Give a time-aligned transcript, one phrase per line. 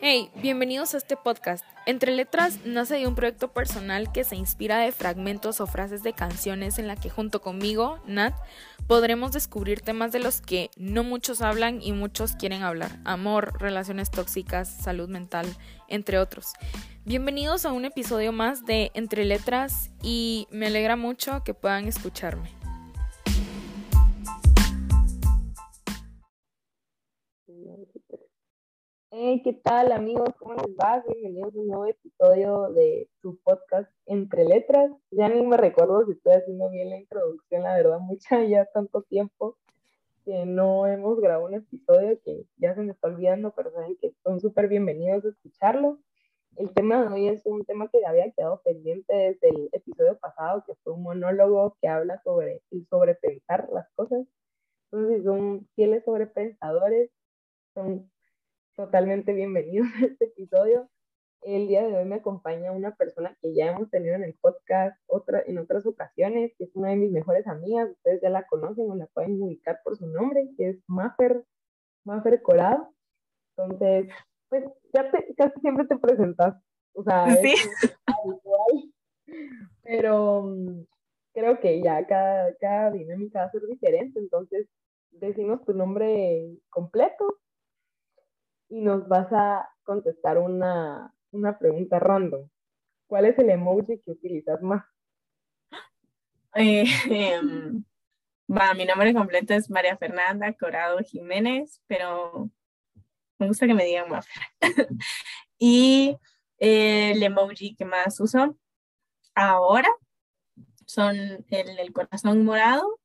[0.00, 1.64] Hey, bienvenidos a este podcast.
[1.86, 6.12] Entre Letras nace de un proyecto personal que se inspira de fragmentos o frases de
[6.12, 8.34] canciones en la que junto conmigo, Nat,
[8.86, 12.98] podremos descubrir temas de los que no muchos hablan y muchos quieren hablar.
[13.04, 15.46] Amor, relaciones tóxicas, salud mental,
[15.88, 16.52] entre otros.
[17.04, 22.57] Bienvenidos a un episodio más de Entre Letras y me alegra mucho que puedan escucharme.
[29.10, 30.28] Hey, ¿qué tal amigos?
[30.38, 31.02] ¿Cómo les va?
[31.08, 34.92] Bienvenidos a un nuevo episodio de su podcast Entre Letras.
[35.10, 39.00] Ya ni me recuerdo si estoy haciendo bien la introducción, la verdad, mucha ya tanto
[39.04, 39.56] tiempo
[40.26, 44.12] que no hemos grabado un episodio que ya se me está olvidando, pero saben que
[44.22, 45.98] son súper bienvenidos a escucharlo.
[46.56, 50.64] El tema de hoy es un tema que había quedado pendiente desde el episodio pasado,
[50.66, 54.26] que fue un monólogo que habla sobre el sobrepensar las cosas.
[54.92, 57.10] Entonces, son fieles sobrepensadores,
[57.74, 58.10] son
[58.78, 60.88] totalmente bienvenidos a este episodio.
[61.42, 64.96] El día de hoy me acompaña una persona que ya hemos tenido en el podcast
[65.08, 68.88] otra, en otras ocasiones, que es una de mis mejores amigas, ustedes ya la conocen
[68.88, 71.44] o la pueden ubicar por su nombre, que es Maffer,
[72.04, 72.94] Maffer Corado.
[73.56, 74.12] Entonces,
[74.48, 76.54] pues ya te, casi siempre te presentas,
[76.94, 77.54] o sea, ¿Sí?
[79.82, 80.84] pero mm,
[81.34, 84.68] creo que ya cada, cada dinámica va a ser diferente, entonces
[85.10, 87.38] decimos tu nombre completo
[88.68, 92.48] y nos vas a contestar una, una pregunta random.
[93.06, 94.84] ¿Cuál es el emoji que utilizas más?
[96.54, 96.84] Eh,
[98.74, 102.50] mi nombre completo es María Fernanda Corado Jiménez, pero
[103.38, 104.26] me gusta que me digan más.
[105.58, 106.16] y
[106.58, 108.56] el emoji que más uso
[109.34, 109.88] ahora
[110.86, 111.14] son
[111.50, 112.98] el, el corazón morado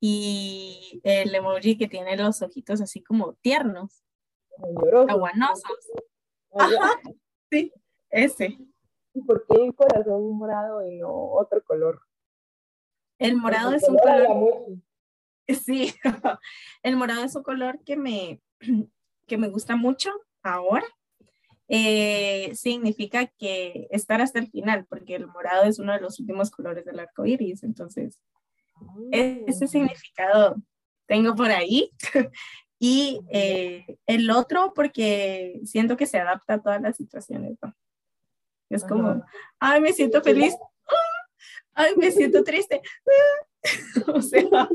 [0.00, 4.02] y el emoji que tiene los ojitos así como tiernos,
[4.68, 5.10] Lloroso.
[5.10, 5.90] aguanosos.
[6.54, 7.00] Ajá,
[7.50, 7.72] sí,
[8.10, 8.58] ese.
[9.14, 12.00] ¿y ¿Por qué el corazón morado y no otro color?
[13.18, 14.66] El morado es un color color.
[15.48, 15.94] Sí,
[16.82, 18.40] el morado es un color que me,
[19.26, 20.10] que me gusta mucho
[20.42, 20.86] ahora.
[21.68, 26.50] Eh, significa que estar hasta el final, porque el morado es uno de los últimos
[26.50, 27.62] colores del arco iris.
[27.62, 28.20] Entonces,
[29.10, 30.56] e-, ese significado
[31.06, 31.90] tengo por ahí.
[32.84, 37.56] Y eh, el otro, porque siento que se adapta a todas las situaciones.
[37.62, 37.76] ¿no?
[38.68, 39.24] Es como,
[39.60, 40.56] ay, me siento feliz.
[41.74, 42.82] Ay, me siento triste.
[44.12, 44.68] O sea,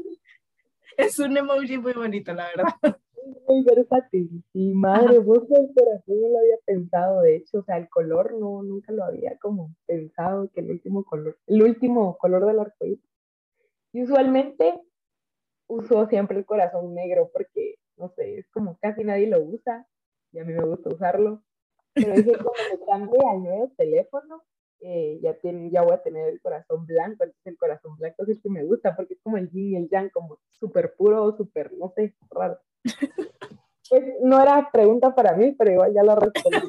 [0.95, 2.97] es un emoji muy bonito, la verdad.
[3.45, 4.41] muy versátil.
[4.53, 8.33] Sí, madre, vos el corazón no lo había pensado, de hecho, o sea, el color
[8.39, 13.03] no, nunca lo había como pensado que el último color, el último color del arcoíris.
[13.91, 14.79] Y usualmente
[15.67, 19.85] uso siempre el corazón negro porque, no sé, es como casi nadie lo usa
[20.31, 21.43] y a mí me gusta usarlo.
[21.93, 24.43] Pero dije, cuando me cambie al nuevo teléfono,
[24.79, 28.41] eh, ya, tiene, ya voy a tener el corazón blanco, el corazón blanco es el
[28.41, 31.73] que me gusta porque es como el yin y el yang, como súper puro, súper,
[31.73, 32.59] no sé, raro.
[33.89, 36.67] Pues no era pregunta para mí, pero igual ya lo respondí.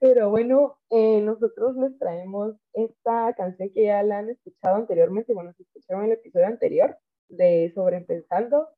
[0.00, 5.52] Pero bueno, eh, nosotros les traemos esta canción que ya la han escuchado anteriormente, bueno,
[5.52, 6.98] si escucharon el episodio anterior
[7.32, 8.68] de Sobrepensando,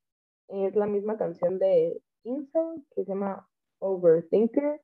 [0.49, 2.59] es la misma canción de Ince,
[2.95, 3.49] que se llama
[3.81, 4.81] Overthinker,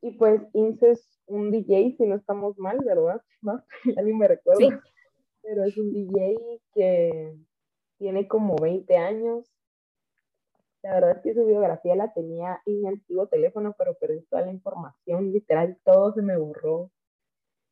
[0.00, 3.20] y pues Ince es un DJ, si no estamos mal, ¿verdad?
[3.42, 3.62] ¿No?
[3.96, 4.70] Ya ni me recuerdo, Sí.
[5.42, 6.36] pero es un DJ
[6.74, 7.36] que
[7.98, 9.48] tiene como 20 años.
[10.82, 14.42] La verdad es que su biografía la tenía en mi antiguo teléfono, pero perdí toda
[14.42, 16.90] la información, literal, todo se me borró.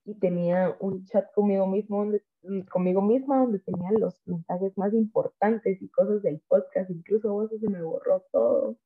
[0.05, 2.23] Y tenía un chat conmigo mismo, donde,
[2.71, 7.69] conmigo misma, donde tenía los mensajes más importantes y cosas del podcast, incluso vos se
[7.69, 8.77] me borró todo.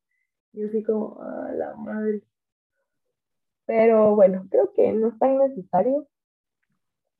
[0.53, 2.22] Yo así como, a la madre.
[3.66, 6.06] Pero bueno, creo que no es tan necesario.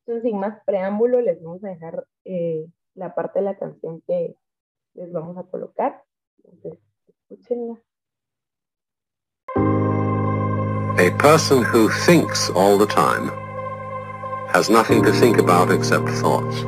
[0.01, 4.37] Entonces, sin más preámbulo, les vamos a dejar eh, la parte de la canción que
[4.95, 6.05] les vamos a colocar.
[6.45, 7.81] Entonces, escúchenla.
[10.97, 13.44] A person who thinks all the time
[14.55, 16.61] has nothing to think about except thoughts.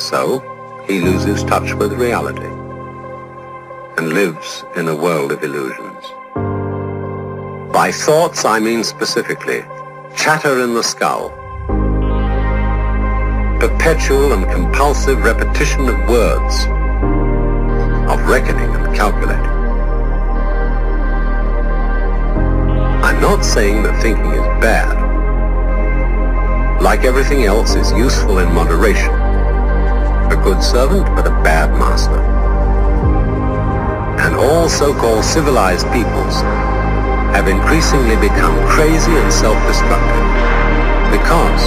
[0.00, 0.38] So,
[0.86, 2.46] he loses touch with reality
[3.96, 6.04] and lives in a world of illusions.
[7.72, 9.64] By thoughts, I mean specifically
[10.14, 11.30] chatter in the skull,
[13.58, 16.54] perpetual and compulsive repetition of words,
[18.08, 19.44] of reckoning and calculating.
[23.02, 25.13] I'm not saying that thinking is bad.
[26.80, 29.12] Like everything else, is useful in moderation.
[30.30, 32.20] A good servant, but a bad master.
[34.20, 36.40] And all so-called civilized peoples
[37.34, 40.24] have increasingly become crazy and self-destructive
[41.10, 41.62] because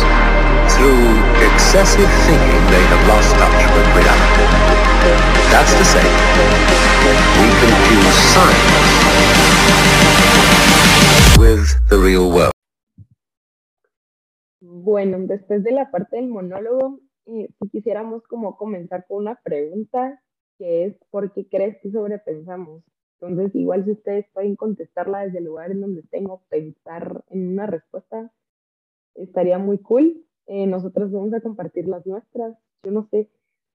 [0.75, 1.07] through
[1.53, 4.47] excessive thinking they have lost touch with reality.
[5.51, 6.03] That's to say,
[7.39, 8.97] we confuse science
[11.37, 12.56] with the real world.
[14.87, 20.23] Bueno, después de la parte del monólogo, eh, si quisiéramos como comenzar con una pregunta
[20.57, 22.85] que es ¿por qué crees que sobrepensamos?
[23.19, 27.65] Entonces, igual si ustedes pueden contestarla desde el lugar en donde tengo, pensar en una
[27.65, 28.31] respuesta,
[29.15, 30.25] estaría muy cool.
[30.45, 32.57] Eh, nosotros vamos a compartir las nuestras.
[32.83, 33.29] Yo no sé,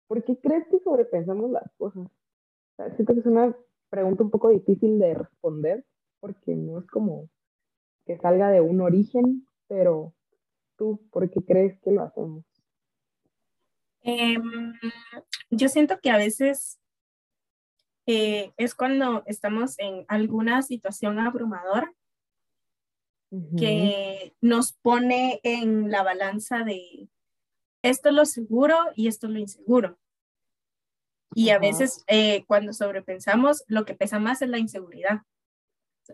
[0.08, 2.08] ¿por qué crees que sobrepensamos las cosas?
[2.96, 3.54] siento que es una
[3.90, 5.84] pregunta un poco difícil de responder
[6.20, 7.28] porque no es como
[8.06, 10.14] que salga de un origen, pero
[10.82, 12.44] tú, ¿por qué crees que lo hacemos?
[14.02, 14.72] Em,
[15.50, 16.80] yo siento que a veces
[18.06, 21.94] eh, es cuando estamos en alguna situación abrumadora
[23.56, 27.08] que nos pone en la balanza de
[27.82, 29.98] esto es lo seguro y esto es lo inseguro.
[31.34, 35.22] Y a veces eh, cuando sobrepensamos, lo que pesa más es la inseguridad.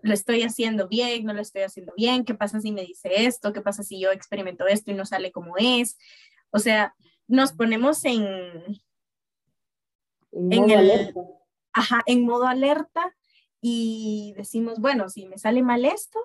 [0.02, 3.52] Lo estoy haciendo bien, no lo estoy haciendo bien, ¿qué pasa si me dice esto?
[3.52, 5.98] ¿Qué pasa si yo experimento esto y no sale como es?
[6.50, 6.94] O sea,
[7.26, 8.24] nos ponemos en,
[10.32, 11.20] en, modo alerta.
[11.72, 13.14] Ajá, en modo alerta
[13.60, 16.18] y decimos, bueno, si me sale mal esto,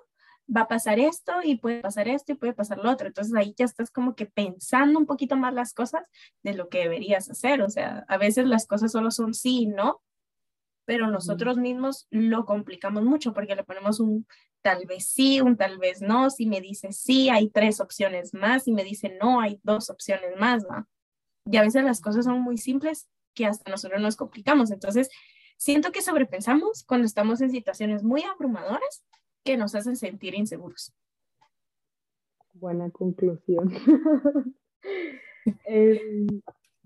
[0.53, 3.07] va a pasar esto y puede pasar esto y puede pasar lo otro.
[3.07, 6.03] Entonces ahí ya estás como que pensando un poquito más las cosas
[6.43, 7.61] de lo que deberías hacer.
[7.61, 10.01] O sea, a veces las cosas solo son sí y no,
[10.85, 14.27] pero nosotros mismos lo complicamos mucho porque le ponemos un
[14.61, 16.29] tal vez sí, un tal vez no.
[16.29, 18.63] Si me dice sí, hay tres opciones más.
[18.63, 20.65] Si me dice no, hay dos opciones más.
[20.65, 20.87] ¿va?
[21.45, 24.71] Y a veces las cosas son muy simples que hasta nosotros nos complicamos.
[24.71, 25.09] Entonces,
[25.57, 29.05] siento que sobrepensamos cuando estamos en situaciones muy abrumadoras
[29.43, 30.93] que nos hacen sentir inseguros.
[32.53, 33.71] Buena conclusión.
[35.65, 36.25] Em,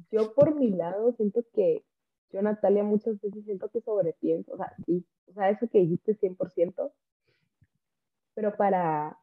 [0.09, 1.83] yo por mi lado siento que
[2.31, 6.18] yo, Natalia, muchas veces siento que sobrepienso, o sea, sí, o sea, eso que dijiste
[6.18, 6.91] 100%,
[8.33, 9.18] pero para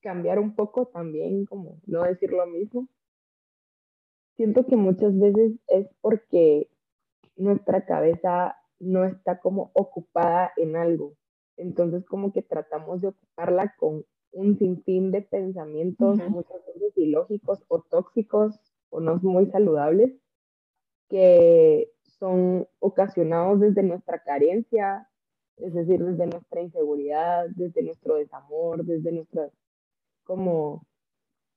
[0.00, 2.88] cambiar un poco también, como no decir lo mismo,
[4.36, 6.70] siento que muchas veces es porque
[7.36, 11.14] nuestra cabeza no está como ocupada en algo.
[11.56, 17.80] Entonces como que tratamos de ocuparla con un sinfín de pensamientos, muchas veces ilógicos o
[17.82, 20.12] tóxicos o no muy saludables,
[21.08, 25.08] que son ocasionados desde nuestra carencia,
[25.56, 29.52] es decir, desde nuestra inseguridad, desde nuestro desamor, desde nuestras
[30.24, 30.86] como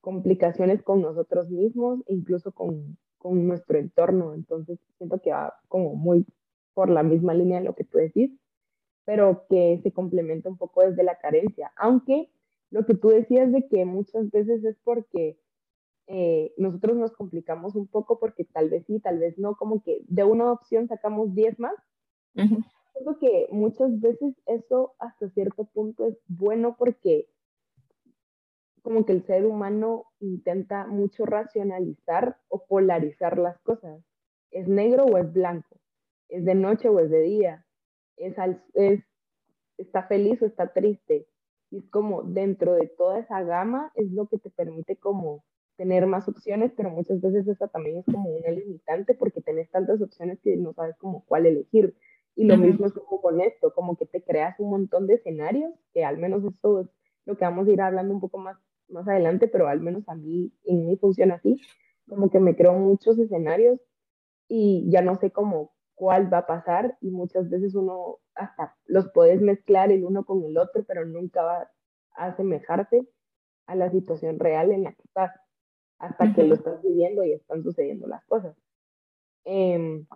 [0.01, 4.33] complicaciones con nosotros mismos, incluso con, con nuestro entorno.
[4.33, 6.25] Entonces, siento que va como muy
[6.73, 8.31] por la misma línea de lo que tú decís,
[9.05, 11.71] pero que se complementa un poco desde la carencia.
[11.75, 12.31] Aunque
[12.69, 15.37] lo que tú decías de que muchas veces es porque
[16.07, 20.03] eh, nosotros nos complicamos un poco porque tal vez sí, tal vez no, como que
[20.07, 21.75] de una opción sacamos 10 más.
[22.33, 27.27] Creo que muchas veces eso hasta cierto punto es bueno porque
[28.81, 34.03] como que el ser humano intenta mucho racionalizar o polarizar las cosas.
[34.49, 35.77] ¿Es negro o es blanco?
[36.29, 37.65] ¿Es de noche o es de día?
[38.17, 38.35] ¿Es,
[38.73, 39.01] es
[39.77, 41.27] está feliz o está triste?
[41.69, 45.43] Y es como dentro de toda esa gama es lo que te permite como
[45.81, 49.99] tener más opciones, pero muchas veces esa también es como una limitante porque tenés tantas
[49.99, 51.95] opciones que no sabes como cuál elegir.
[52.35, 55.73] Y lo mismo es como con esto, como que te creas un montón de escenarios,
[55.91, 56.87] que al menos eso es
[57.25, 58.57] lo que vamos a ir hablando un poco más
[58.91, 61.59] más adelante, pero al menos a mí, en mí funciona así,
[62.07, 63.79] como que me creo muchos escenarios
[64.47, 69.11] y ya no sé cómo cuál va a pasar y muchas veces uno hasta los
[69.11, 71.71] puedes mezclar el uno con el otro, pero nunca va
[72.15, 73.07] a asemejarte
[73.67, 75.31] a la situación real en la que estás,
[76.01, 78.55] hasta que lo estás viviendo y están sucediendo las cosas.
[79.45, 80.07] Em,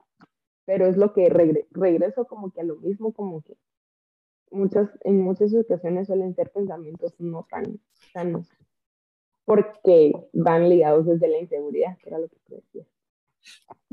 [0.66, 3.56] pero es lo que regreso como que a lo mismo, como que
[4.50, 7.80] muchas, en muchas ocasiones suelen ser pensamientos no tan
[8.14, 8.50] sanos
[9.46, 12.88] porque van ligados desde la inseguridad, que era lo que tú decías.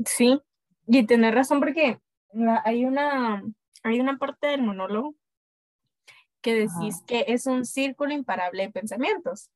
[0.03, 0.41] Sí,
[0.87, 1.99] y tener razón porque
[2.65, 3.43] hay una,
[3.83, 5.13] hay una parte del monólogo
[6.41, 9.51] que decís que es un círculo imparable de pensamientos.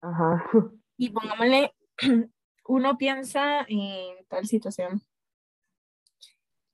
[0.00, 0.44] Ajá.
[1.00, 1.74] Y pongámosle,
[2.66, 5.02] uno piensa en tal situación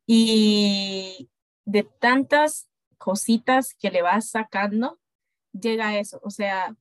[0.04, 1.30] y
[1.64, 2.68] de tantas
[2.99, 4.99] cositas que le vas sacando,
[5.52, 6.18] llega a eso.
[6.25, 6.76] O sea,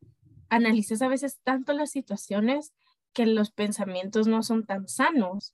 [0.49, 2.73] analizas a veces tanto las situaciones
[3.13, 5.53] que los pensamientos no son tan sanos.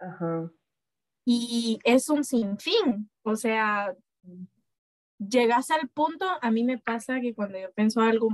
[0.00, 0.50] Ajá.
[1.24, 3.94] Y es un sinfín, o sea,
[5.18, 8.30] llegas al punto, a mí me pasa que cuando yo pienso algo,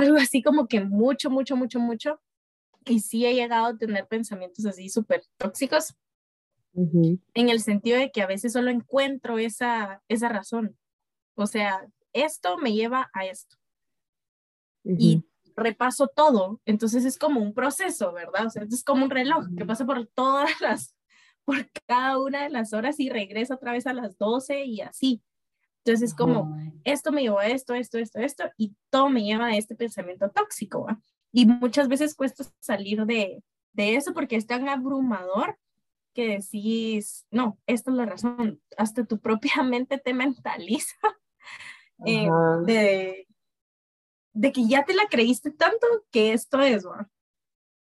[0.00, 2.20] algo así como que mucho, mucho, mucho, mucho,
[2.84, 5.94] y sí he llegado a tener pensamientos así súper tóxicos,
[6.72, 10.78] en el sentido de que a veces solo encuentro esa, esa razón.
[11.34, 13.56] O sea, esto me lleva a esto.
[14.84, 15.24] Y
[15.56, 18.46] repaso todo, entonces es como un proceso, ¿verdad?
[18.46, 20.94] O sea, es como un reloj que pasa por todas las,
[21.44, 25.22] por cada una de las horas y regresa otra vez a las 12 y así.
[25.84, 29.46] Entonces es como, esto me llevó a esto, esto, esto, esto, y todo me lleva
[29.46, 30.86] a este pensamiento tóxico.
[31.32, 35.56] Y muchas veces cuesta salir de, de eso porque es tan abrumador
[36.12, 40.96] que decís, no, esta es la razón, hasta tu propia mente te mentaliza
[42.06, 42.28] eh,
[42.66, 43.26] de,
[44.32, 46.84] de que ya te la creíste tanto que esto es,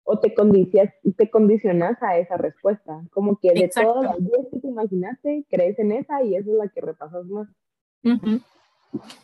[0.03, 4.67] O te, condicionas, te condicionas a esa respuesta, como que de todas las que te
[4.67, 7.49] imaginaste, crees en esa y esa es la que repasas más.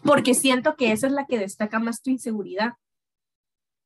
[0.04, 2.74] Porque siento que esa es la que destaca más tu inseguridad.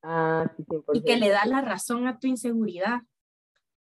[0.03, 3.01] Ah, sí, Y que le da la razón a tu inseguridad.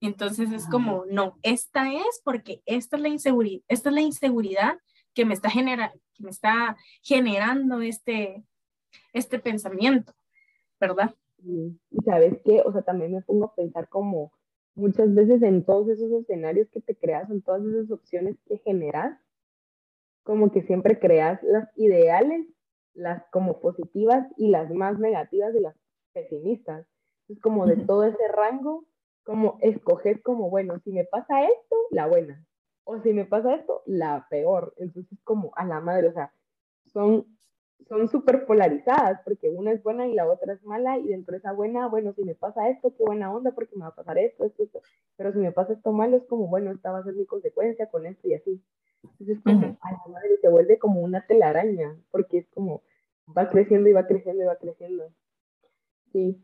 [0.00, 4.78] Entonces es como, no, esta es porque esta es la inseguridad, esta es la inseguridad
[5.14, 8.44] que me está, genera que me está generando este,
[9.12, 10.12] este pensamiento,
[10.78, 11.14] ¿verdad?
[11.38, 14.32] Y sabes qué, o sea, también me pongo a pensar como
[14.74, 19.18] muchas veces en todos esos escenarios que te creas, en todas esas opciones que generas,
[20.24, 22.46] como que siempre creas las ideales,
[22.94, 25.76] las como positivas y las más negativas y las
[26.12, 26.86] pesimistas.
[27.28, 28.84] Es como de todo ese rango,
[29.22, 32.44] como escoger como, bueno, si me pasa esto, la buena,
[32.84, 34.74] o si me pasa esto, la peor.
[34.78, 36.32] Entonces, como a la madre, o sea,
[36.92, 37.26] son
[37.88, 41.38] son súper polarizadas, porque una es buena y la otra es mala, y dentro de
[41.38, 44.18] esa buena, bueno, si me pasa esto, qué buena onda, porque me va a pasar
[44.18, 44.80] esto, esto, esto,
[45.16, 47.88] pero si me pasa esto malo, es como, bueno, esta va a ser mi consecuencia
[47.90, 48.62] con esto y así.
[49.12, 52.82] Entonces, como, a la madre se vuelve como una telaraña, porque es como,
[53.36, 55.12] va creciendo y va creciendo y va creciendo.
[56.12, 56.40] Sí.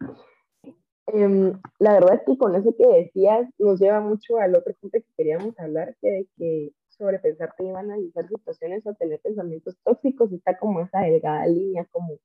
[1.06, 4.98] Em, la verdad es que con eso que decías nos lleva mucho al otro punto
[4.98, 9.76] que queríamos hablar, que de que sobrepensar que iban a analizar situaciones o tener pensamientos
[9.82, 12.18] tóxicos está como esa delgada línea, como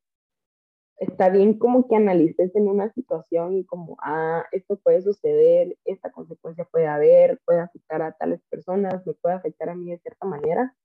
[0.98, 6.12] está bien como que analices en una situación y como, ah, esto puede suceder, esta
[6.12, 10.26] consecuencia puede haber, puede afectar a tales personas, me puede afectar a mí de cierta
[10.26, 10.76] manera,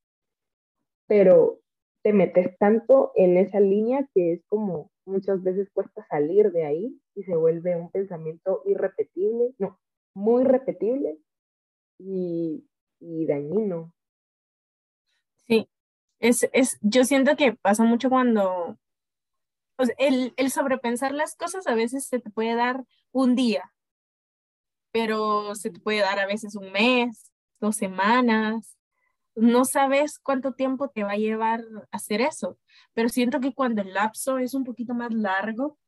[1.07, 1.61] pero
[2.03, 7.01] te metes tanto en esa línea que es como muchas veces cuesta salir de ahí
[7.15, 9.79] y se vuelve un pensamiento irrepetible, no,
[10.15, 11.19] muy repetible
[11.99, 12.65] y,
[13.01, 13.93] y dañino.
[15.47, 15.69] Sí,
[16.21, 18.79] es, es, yo siento que pasa mucho cuando
[19.81, 23.73] pues, el, el sobrepensar las cosas a veces se te puede dar un día,
[24.93, 28.77] pero se te puede dar a veces un mes, dos semanas,
[29.35, 32.59] no sabes cuánto tiempo te va a llevar hacer eso,
[32.93, 35.79] pero siento que cuando el lapso es un poquito más largo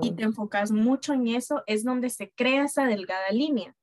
[0.00, 3.76] y te enfocas mucho en eso, es donde se crea esa delgada línea.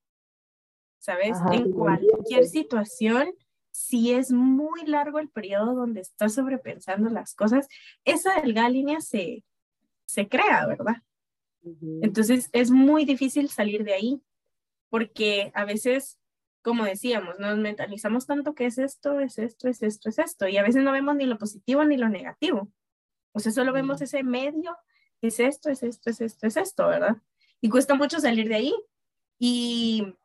[0.97, 1.37] ¿Sabes?
[1.51, 3.35] en cualquier situación,
[3.73, 7.67] si es muy largo el periodo donde estás sobrepensando las cosas,
[8.05, 9.43] esa delgada línea se,
[10.05, 10.97] se crea, ¿verdad?
[12.01, 14.21] Entonces es muy difícil salir de ahí,
[14.89, 16.19] porque a veces
[16.63, 20.57] como decíamos, nos mentalizamos tanto que es esto, es esto, es esto, es esto, y
[20.57, 22.71] a veces no vemos ni lo positivo ni lo negativo.
[23.33, 24.77] O sea, solo vemos ese medio,
[25.21, 27.17] es esto, es esto, es esto, es esto, ¿verdad?
[27.59, 28.75] Y cuesta mucho salir de ahí
[29.37, 30.15] y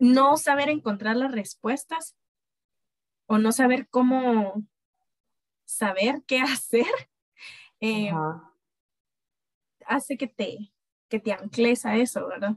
[0.00, 2.16] no saber encontrar las respuestas
[3.26, 4.62] o no saber cómo
[5.64, 6.86] saber qué hacer
[7.80, 8.10] eh,
[9.86, 10.72] hace que te,
[11.08, 12.56] que te ancles a eso, ¿verdad?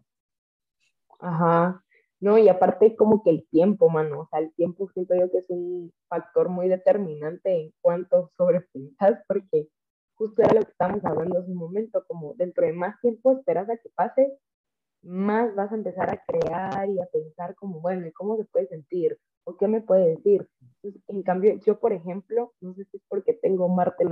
[1.19, 1.84] Ajá.
[2.19, 5.39] No, y aparte como que el tiempo, mano, o sea, el tiempo siento yo que
[5.39, 9.67] es un factor muy determinante en cuanto sobrepensas, porque
[10.15, 13.69] justo era lo que estábamos hablando hace un momento, como dentro de más tiempo esperas
[13.69, 14.31] a que pase,
[15.05, 18.67] más vas a empezar a crear y a pensar como, bueno, ¿y cómo se puede
[18.67, 19.17] sentir?
[19.43, 20.47] ¿O qué me puede decir?
[21.07, 24.12] en cambio, yo, por ejemplo, no sé si es porque tengo Marte en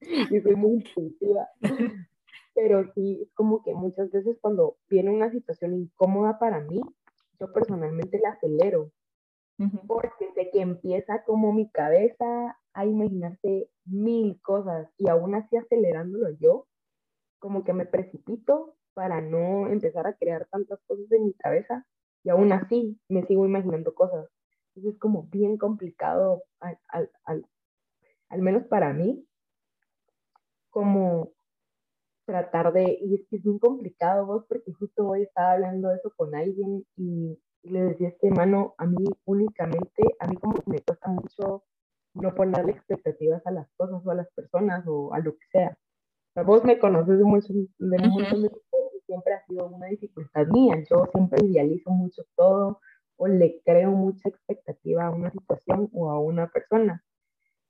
[0.30, 1.48] y soy muy impulsiva,
[2.54, 6.80] pero sí, es como que muchas veces cuando viene una situación incómoda para mí,
[7.38, 8.90] yo personalmente la acelero,
[9.86, 16.30] porque sé que empieza como mi cabeza a imaginarse mil cosas y aún así acelerándolo
[16.38, 16.66] yo,
[17.38, 21.86] como que me precipito para no empezar a crear tantas cosas en mi cabeza
[22.22, 24.28] y aún así me sigo imaginando cosas.
[24.68, 27.46] Entonces es como bien complicado, al, al, al,
[28.28, 29.26] al menos para mí,
[30.70, 31.32] como
[32.24, 35.96] tratar de, y es que es muy complicado vos, porque justo hoy estaba hablando de
[35.96, 40.70] eso con alguien y le decía, este mano, a mí únicamente, a mí como que
[40.70, 41.64] me cuesta mucho
[42.14, 45.78] no ponerle expectativas a las cosas o a las personas o a lo que sea.
[46.44, 48.50] vos me conoces de, mucho, de
[49.10, 50.76] siempre ha sido una dificultad mía.
[50.88, 52.80] Yo siempre idealizo mucho todo
[53.16, 57.04] o le creo mucha expectativa a una situación o a una persona.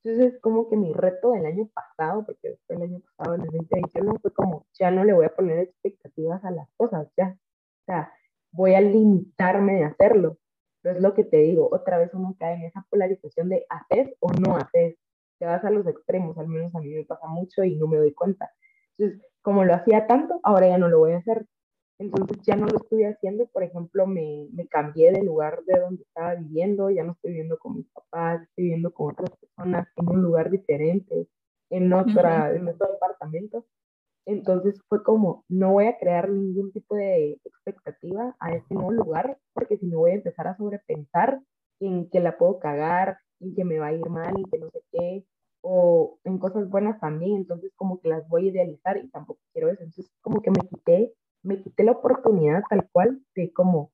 [0.03, 3.47] Entonces, como que mi reto del año pasado, porque fue el año pasado, en el
[3.49, 7.37] 2021, fue como, ya no le voy a poner expectativas a las cosas, ya.
[7.83, 8.13] O sea,
[8.53, 10.39] voy a limitarme de hacerlo.
[10.83, 14.15] Pero es lo que te digo, otra vez uno cae en esa polarización de haces
[14.21, 14.97] o no haces.
[15.39, 17.99] Te vas a los extremos, al menos a mí me pasa mucho y no me
[17.99, 18.51] doy cuenta.
[18.97, 21.47] Entonces, como lo hacía tanto, ahora ya no lo voy a hacer.
[21.99, 26.03] Entonces ya no lo estoy haciendo, por ejemplo, me, me cambié de lugar de donde
[26.03, 30.09] estaba viviendo, ya no estoy viviendo con mis papás, estoy viviendo con otras personas en
[30.09, 31.29] un lugar diferente,
[31.71, 33.67] en, otra, en otro departamento.
[34.27, 39.39] Entonces fue como, no voy a crear ningún tipo de expectativa a este nuevo lugar,
[39.53, 41.41] porque si no voy a empezar a sobrepensar
[41.81, 44.71] en que la puedo cagar, y que me va a ir mal, y que no
[44.71, 45.25] sé qué,
[45.62, 49.69] o en cosas buenas también, entonces como que las voy a idealizar y tampoco quiero
[49.69, 49.83] eso.
[49.83, 53.93] Entonces como que me quité me quité la oportunidad tal cual de como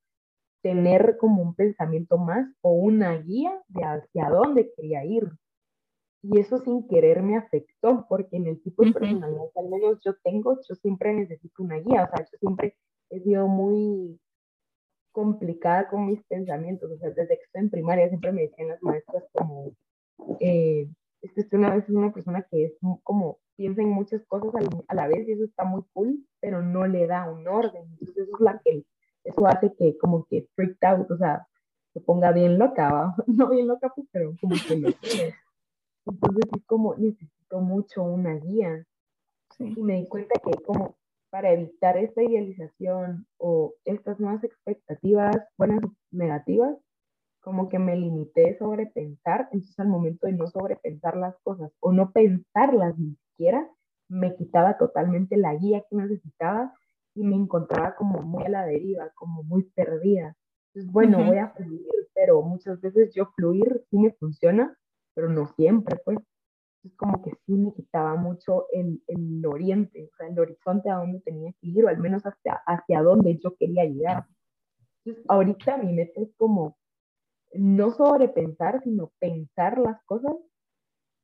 [0.62, 5.30] tener como un pensamiento más o una guía de hacia dónde quería ir.
[6.22, 10.00] Y eso sin querer me afectó, porque en el tipo de personalidad que al menos
[10.04, 12.76] yo tengo, yo siempre necesito una guía, o sea, yo siempre
[13.10, 14.18] he sido muy
[15.12, 18.82] complicada con mis pensamientos, o sea, desde que estoy en primaria siempre me decían las
[18.82, 19.70] maestras como,
[20.40, 20.88] eh,
[21.22, 24.52] es que usted una vez es una persona que es como piensa en muchas cosas
[24.88, 27.84] a la vez y eso está muy cool, pero no le da un orden.
[27.92, 28.84] Entonces eso es la que,
[29.24, 31.46] eso hace que como que freaked out, o sea,
[31.92, 34.88] se ponga bien loca, no bien loca, pues, pero como que lo
[36.06, 38.84] Entonces es como necesito mucho una guía.
[39.58, 40.96] Y me di cuenta que como
[41.30, 46.76] para evitar esta idealización o estas nuevas expectativas, buenas o negativas,
[47.46, 51.92] como que me limité sobre pensar, entonces al momento de no sobrepensar las cosas o
[51.92, 53.70] no pensarlas ni siquiera,
[54.08, 56.74] me quitaba totalmente la guía que necesitaba
[57.14, 60.36] y me encontraba como muy a la deriva, como muy perdida.
[60.74, 64.76] Entonces, bueno, voy a fluir, pero muchas veces yo fluir sí me funciona,
[65.14, 66.18] pero no siempre, pues.
[66.82, 70.96] Es como que sí me quitaba mucho el, el oriente, o sea, el horizonte a
[70.96, 74.26] donde tenía que ir, o al menos hacia, hacia dónde yo quería llegar.
[75.04, 76.76] Entonces, ahorita mi meta es como
[77.58, 80.34] no sobrepensar, sino pensar las cosas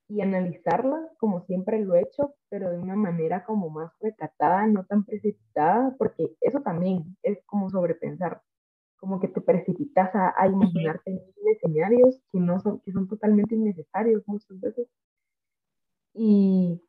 [0.09, 4.85] y analizarlas como siempre lo he hecho, pero de una manera como más recatada, no
[4.85, 8.43] tan precipitada, porque eso también es como sobrepensar,
[8.97, 11.23] como que te precipitas a, imaginarte
[11.57, 14.89] escenarios que, no son, que son totalmente innecesarios muchas veces.
[16.15, 16.83] Y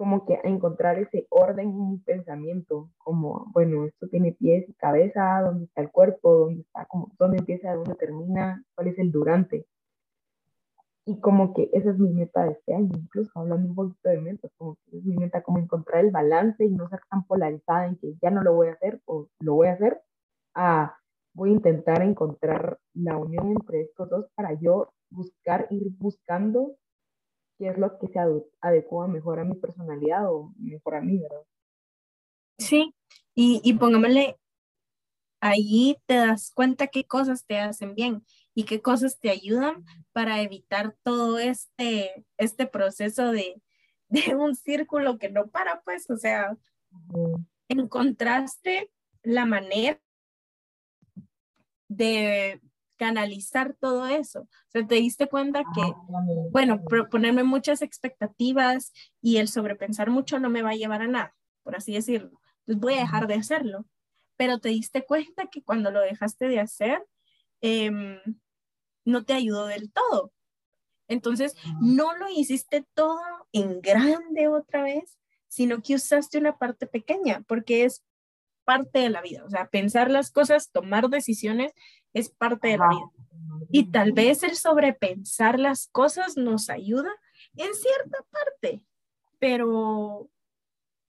[0.00, 4.72] como que a encontrar ese orden en mi pensamiento, como, bueno, esto tiene pies y
[4.72, 9.12] cabeza, dónde está el cuerpo, dónde está, como, dónde empieza, dónde termina, cuál es el
[9.12, 9.66] durante.
[11.04, 14.22] Y como que esa es mi meta de este año, incluso hablando un poquito de
[14.22, 17.86] metas, como que es mi meta como encontrar el balance y no ser tan polarizada
[17.86, 20.00] en que ya no lo voy a hacer o lo voy a hacer,
[20.54, 20.96] a
[21.34, 26.76] voy a intentar encontrar la unión entre estos dos para yo buscar, ir buscando
[27.60, 28.18] qué es lo que se
[28.62, 31.42] adecua mejor a mi personalidad o mejor a mí, ¿verdad?
[32.56, 32.94] Sí,
[33.34, 34.38] y, y pongámosle,
[35.40, 40.40] ahí te das cuenta qué cosas te hacen bien y qué cosas te ayudan para
[40.40, 43.60] evitar todo este, este proceso de,
[44.08, 46.56] de un círculo que no para, pues, o sea,
[47.68, 48.90] encontraste
[49.22, 50.00] la manera
[51.88, 52.62] de
[53.00, 54.42] canalizar todo eso.
[54.42, 55.94] O sea, te diste cuenta que, ah,
[56.52, 61.34] bueno, ponerme muchas expectativas y el sobrepensar mucho no me va a llevar a nada,
[61.62, 62.38] por así decirlo.
[62.60, 63.86] Entonces voy a dejar de hacerlo.
[64.36, 67.02] Pero te diste cuenta que cuando lo dejaste de hacer,
[67.62, 68.20] em,
[69.06, 70.34] no te ayudó del todo.
[71.08, 77.42] Entonces, no lo hiciste todo en grande otra vez, sino que usaste una parte pequeña,
[77.48, 78.04] porque es
[78.64, 79.42] parte de la vida.
[79.44, 81.72] O sea, pensar las cosas, tomar decisiones
[82.12, 83.10] es parte de la vida.
[83.70, 87.10] Y tal vez el sobrepensar las cosas nos ayuda
[87.56, 88.82] en cierta parte,
[89.38, 90.28] pero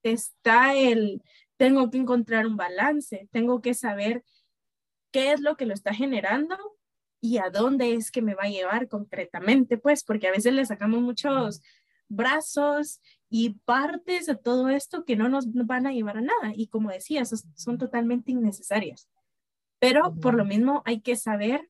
[0.02, 1.22] está el,
[1.56, 4.24] tengo que encontrar un balance, tengo que saber
[5.12, 6.56] qué es lo que lo está generando
[7.20, 10.66] y a dónde es que me va a llevar concretamente, pues, porque a veces le
[10.66, 11.62] sacamos muchos
[12.08, 16.52] brazos y partes de todo esto que no nos van a llevar a nada.
[16.54, 19.08] Y como decías, son totalmente innecesarias.
[19.82, 21.68] Pero por lo mismo hay que saber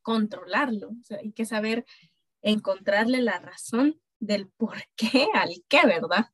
[0.00, 1.84] controlarlo, o sea, hay que saber
[2.40, 6.30] encontrarle la razón del por qué al qué, ¿verdad?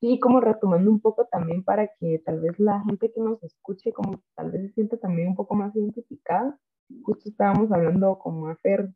[0.00, 3.92] sí, como retomando un poco también para que tal vez la gente que nos escuche,
[3.92, 6.58] como tal vez se sienta también un poco más identificada.
[7.02, 8.90] Justo estábamos hablando como a Fer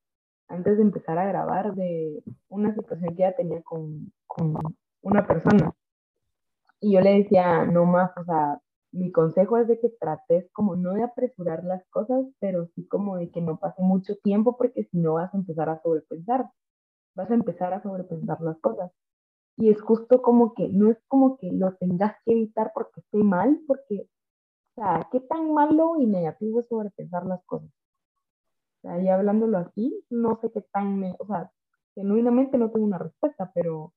[0.49, 4.55] antes de empezar a grabar de una situación que ya tenía con, con
[5.03, 5.71] una persona.
[6.81, 8.59] Y yo le decía, no más, o sea,
[8.92, 13.16] mi consejo es de que trates como no de apresurar las cosas, pero sí como
[13.16, 16.51] de que no pase mucho tiempo porque si no vas a empezar a sobrepensar,
[17.14, 18.92] vas a empezar a sobrepensar las cosas.
[19.59, 23.18] Y es justo como que no es como que lo tengas que evitar porque esté
[23.18, 24.09] mal, porque,
[24.77, 27.70] o sea, ¿qué tan malo y negativo es sobrepensar las cosas?
[28.79, 31.51] O sea, y hablándolo así, no sé qué tan, o sea,
[31.94, 33.92] genuinamente no tengo una respuesta, pero,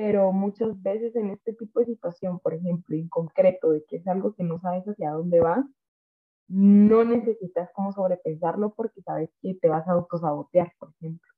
[0.00, 4.06] pero muchas veces en este tipo de situación, por ejemplo, en concreto, de que es
[4.06, 5.68] algo que no sabes hacia dónde va,
[6.46, 11.28] no necesitas como sobrepensarlo porque sabes que te vas a autosabotear, por ejemplo.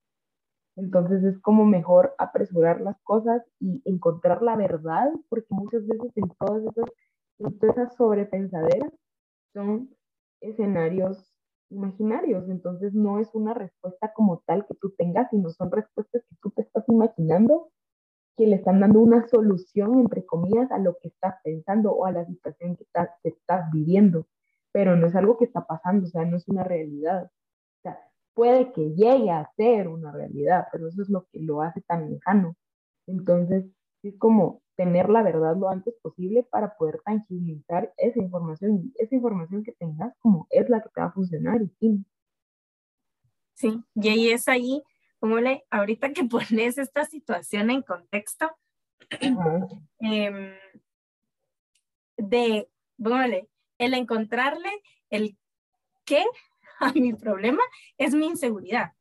[0.76, 6.28] Entonces es como mejor apresurar las cosas y encontrar la verdad, porque muchas veces en
[6.38, 6.90] todas esas,
[7.38, 8.92] en todas esas sobrepensaderas
[9.54, 9.88] son
[10.42, 11.32] escenarios
[11.70, 16.36] imaginarios, entonces no es una respuesta como tal que tú tengas, sino son respuestas que
[16.42, 17.70] tú te estás imaginando
[18.40, 22.10] que le están dando una solución, entre comillas, a lo que estás pensando o a
[22.10, 24.26] la situación que estás, viviendo,
[24.72, 27.24] pero no es algo que está pasando, o sea, no es una realidad.
[27.24, 28.00] O sea,
[28.32, 32.10] puede que llegue a ser una realidad, pero eso es lo que lo hace tan
[32.10, 32.56] lejano.
[33.06, 33.66] Entonces,
[34.02, 39.62] es como tener la verdad lo antes posible para poder tangibilizar esa información esa información
[39.62, 42.06] que tengas como es la que te va a funcionar y fin.
[43.52, 44.82] Sí, y ahí es ahí,
[45.20, 46.24] como le, ahorita que
[46.58, 48.50] pones esta situación en contexto,
[50.00, 50.58] eh,
[52.16, 53.36] de, bueno,
[53.78, 54.70] el encontrarle
[55.10, 55.36] el
[56.04, 56.24] qué
[56.80, 57.62] a mi problema
[57.98, 58.92] es mi inseguridad.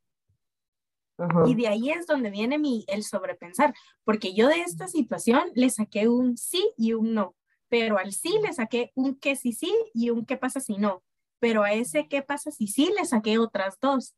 [1.46, 3.74] Y de ahí es donde viene mi, el sobrepensar,
[4.06, 7.36] porque yo de esta situación le saqué un sí y un no,
[7.68, 11.04] pero al sí le saqué un qué sí sí y un qué pasa si no,
[11.40, 14.16] pero a ese qué pasa si sí le saqué otras dos,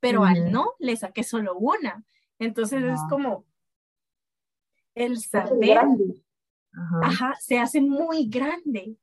[0.00, 2.04] pero al no le saqué solo una.
[2.38, 3.44] Entonces es como
[4.94, 5.78] el saber,
[7.02, 8.96] ajá, se hace muy grande.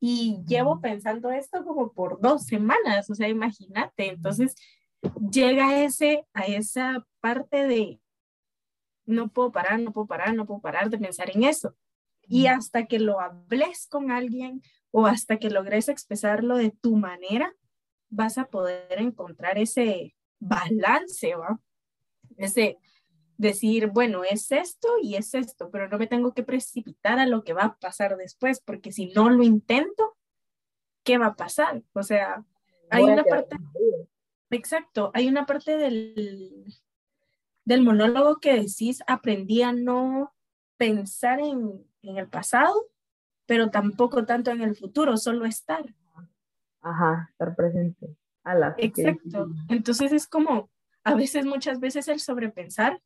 [0.00, 4.08] Y llevo pensando esto como por dos semanas, o sea, imagínate.
[4.08, 4.54] Entonces
[5.30, 8.00] llega ese, a esa parte de
[9.06, 11.74] no puedo parar, no puedo parar, no puedo parar de pensar en eso.
[12.26, 17.54] Y hasta que lo hables con alguien o hasta que logres expresarlo de tu manera,
[18.08, 21.58] vas a poder encontrar ese balance, ¿va?
[22.36, 22.78] Ese
[23.36, 27.42] decir, bueno, es esto y es esto, pero no me tengo que precipitar a lo
[27.44, 30.16] que va a pasar después, porque si no lo intento,
[31.02, 31.82] ¿qué va a pasar?
[31.92, 32.44] O sea,
[32.90, 33.56] hay una parte,
[34.50, 36.64] exacto, hay una parte del,
[37.64, 40.32] del monólogo que decís, aprendí a no
[40.76, 42.74] pensar en, en el pasado,
[43.46, 45.84] pero tampoco tanto en el futuro, solo estar.
[46.80, 48.16] Ajá, estar presente.
[48.44, 49.48] A la Exacto.
[49.68, 50.70] Entonces es como,
[51.02, 53.00] a veces, muchas veces el sobrepensar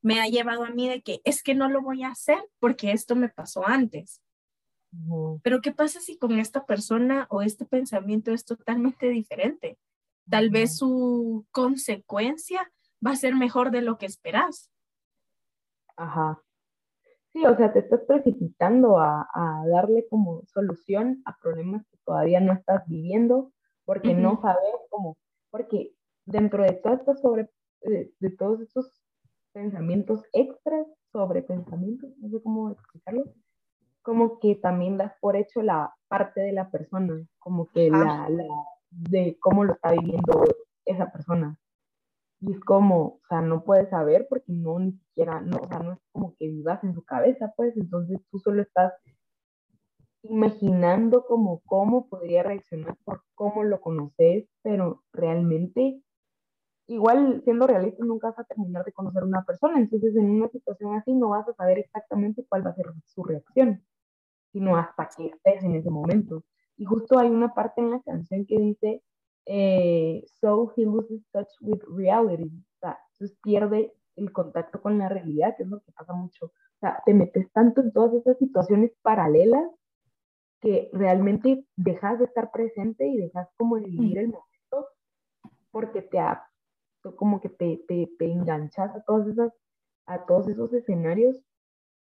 [0.00, 2.92] me ha llevado a mí de que es que no lo voy a hacer porque
[2.92, 4.22] esto me pasó antes.
[5.42, 9.76] Pero ¿qué pasa si con esta persona o este pensamiento es totalmente diferente?
[10.30, 12.70] Tal vez su consecuencia
[13.04, 14.70] va a ser mejor de lo que esperas.
[15.96, 16.40] Ajá.
[17.32, 22.40] Sí, o sea, te estás precipitando a, a darle como solución a problemas que todavía
[22.40, 23.52] no estás viviendo
[23.84, 25.16] porque no sabes cómo,
[25.50, 25.94] porque
[26.24, 27.50] dentro de todo esto sobre,
[27.82, 29.02] de todos estos
[29.52, 33.24] pensamientos extras sobre pensamientos, no sé cómo explicarlo,
[34.02, 38.44] como que también das por hecho la parte de la persona, como que la, la,
[38.90, 40.44] de cómo lo está viviendo
[40.84, 41.58] esa persona.
[42.40, 45.78] Y es como, o sea, no puedes saber porque no ni siquiera, no, o sea,
[45.78, 48.92] no es como que vivas en su cabeza, pues, entonces tú solo estás
[50.24, 56.00] imaginando como cómo podría reaccionar por cómo lo conoces, pero realmente
[56.86, 60.48] igual siendo realista nunca vas a terminar de conocer a una persona, entonces en una
[60.48, 63.82] situación así no vas a saber exactamente cuál va a ser su reacción,
[64.52, 66.44] sino hasta que estés en ese momento.
[66.76, 69.02] Y justo hay una parte en la canción que dice,
[69.46, 75.08] eh, so he loses touch with reality, o sea, entonces pierde el contacto con la
[75.08, 76.46] realidad, que es lo que pasa mucho.
[76.46, 79.68] O sea, te metes tanto en todas esas situaciones paralelas
[80.64, 84.88] que realmente dejas de estar presente y dejas como de vivir el momento
[85.70, 86.42] porque te ha
[87.16, 89.52] como que te, te, te enganchas a, todas esas,
[90.06, 91.38] a todos esos escenarios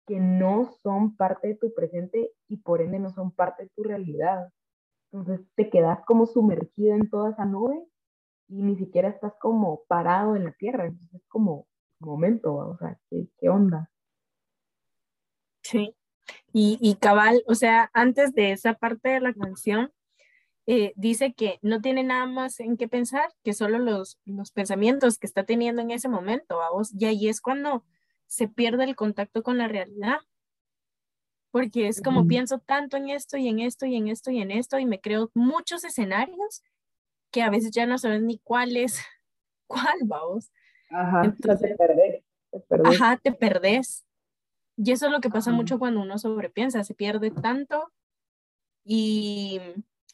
[0.06, 3.82] que no son parte de tu presente y por ende no son parte de tu
[3.82, 4.48] realidad.
[5.12, 7.86] Entonces te quedas como sumergido en toda esa nube
[8.48, 10.86] y ni siquiera estás como parado en la tierra.
[10.86, 11.66] Entonces es como
[11.98, 13.90] momento, o sea, ¿qué, qué onda?
[15.60, 15.97] Sí.
[16.52, 19.92] Y, y cabal, o sea, antes de esa parte de la canción,
[20.66, 25.18] eh, dice que no tiene nada más en qué pensar que solo los, los pensamientos
[25.18, 27.84] que está teniendo en ese momento, vamos, y ahí es cuando
[28.26, 30.18] se pierde el contacto con la realidad.
[31.50, 34.50] Porque es como pienso tanto en esto y en esto y en esto y en
[34.50, 36.62] esto y me creo muchos escenarios
[37.30, 39.00] que a veces ya no sabes ni cuál es
[39.66, 40.50] cuál, vamos.
[40.90, 42.24] Ajá, te perdés,
[42.84, 44.04] Ajá, te perdés.
[44.80, 47.90] Y eso es lo que pasa mucho cuando uno sobrepiensa, se pierde tanto
[48.84, 49.60] y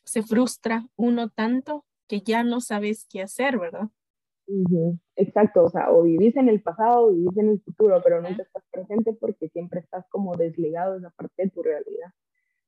[0.05, 3.91] se frustra uno tanto que ya no sabes qué hacer, ¿verdad?
[5.17, 8.43] Exacto, o sea, o vivís en el pasado o vivís en el futuro, pero nunca
[8.43, 12.13] estás presente porque siempre estás como desligado de esa parte de tu realidad.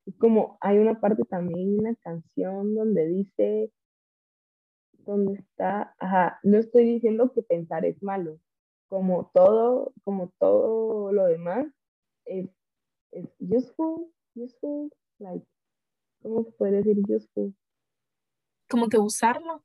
[0.05, 3.73] Es como, hay una parte también, una canción donde dice,
[4.99, 8.39] donde está, ajá, no estoy diciendo que pensar es malo,
[8.89, 11.67] como todo, como todo lo demás,
[12.27, 12.51] es,
[13.13, 15.47] es useful, useful, like,
[16.23, 17.55] ¿cómo se puede decir useful?
[18.69, 19.65] Como que usarlo.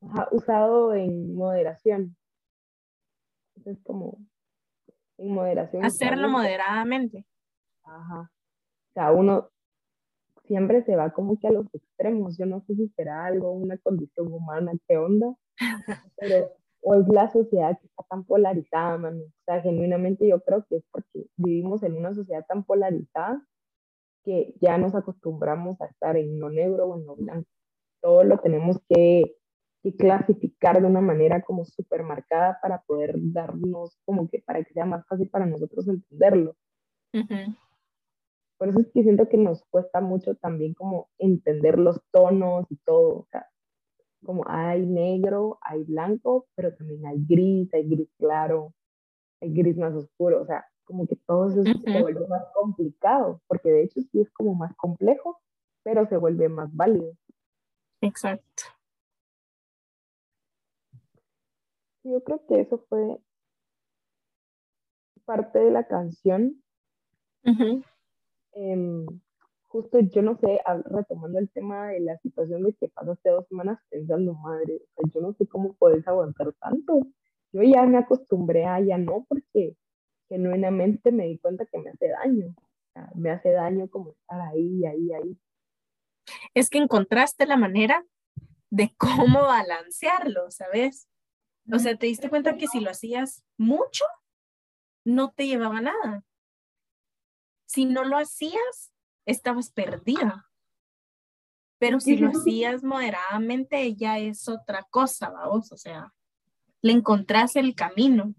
[0.00, 2.16] Ajá, usado en moderación.
[3.64, 4.18] Es como
[5.16, 5.84] en moderación.
[5.84, 7.26] Hacerlo moderadamente.
[7.82, 8.30] Ajá.
[8.90, 9.50] O sea, uno
[10.44, 12.36] siempre se va como que a los extremos.
[12.38, 15.34] Yo no sé si será algo, una condición humana, qué onda.
[16.16, 19.24] Pero o es la sociedad que está tan polarizada, mami.
[19.24, 23.42] O sea, genuinamente yo creo que es porque vivimos en una sociedad tan polarizada
[24.24, 27.48] que ya nos acostumbramos a estar en lo negro o en lo blanco.
[28.00, 29.34] Todo lo tenemos que,
[29.96, 34.84] clasificar de una manera como súper marcada para poder darnos, como que para que sea
[34.84, 36.54] más fácil para nosotros entenderlo.
[38.58, 42.76] Por eso es que siento que nos cuesta mucho también como entender los tonos y
[42.84, 43.20] todo.
[43.20, 43.46] O sea,
[44.24, 48.74] como hay negro, hay blanco, pero también hay gris, hay gris claro,
[49.40, 50.42] hay gris más oscuro.
[50.42, 54.30] O sea, como que todo eso se vuelve más complicado, porque de hecho sí es
[54.30, 55.40] como más complejo,
[55.82, 57.12] pero se vuelve más válido.
[58.00, 58.64] Exacto.
[62.04, 63.18] Yo creo que eso fue
[65.24, 66.62] parte de la canción.
[69.68, 73.78] Justo yo no sé, retomando el tema de la situación de que pasaste dos semanas
[73.90, 74.80] pensando, madre,
[75.14, 77.06] yo no sé cómo puedes aguantar tanto.
[77.52, 79.76] Yo ya me acostumbré a ya no, porque
[80.28, 82.54] genuinamente me di cuenta que me hace daño.
[83.14, 85.38] me hace daño como estar ahí, ahí, ahí.
[86.54, 88.04] Es que encontraste la manera
[88.70, 91.08] de cómo balancearlo, ¿sabes?
[91.72, 94.04] O sea, te diste cuenta que si lo hacías mucho,
[95.04, 96.24] no te llevaba nada.
[97.66, 98.92] Si no lo hacías,
[99.30, 100.46] estabas perdida.
[101.78, 106.12] Pero si lo hacías moderadamente, ya es otra cosa, vamos, o sea,
[106.82, 108.34] le encontrás el camino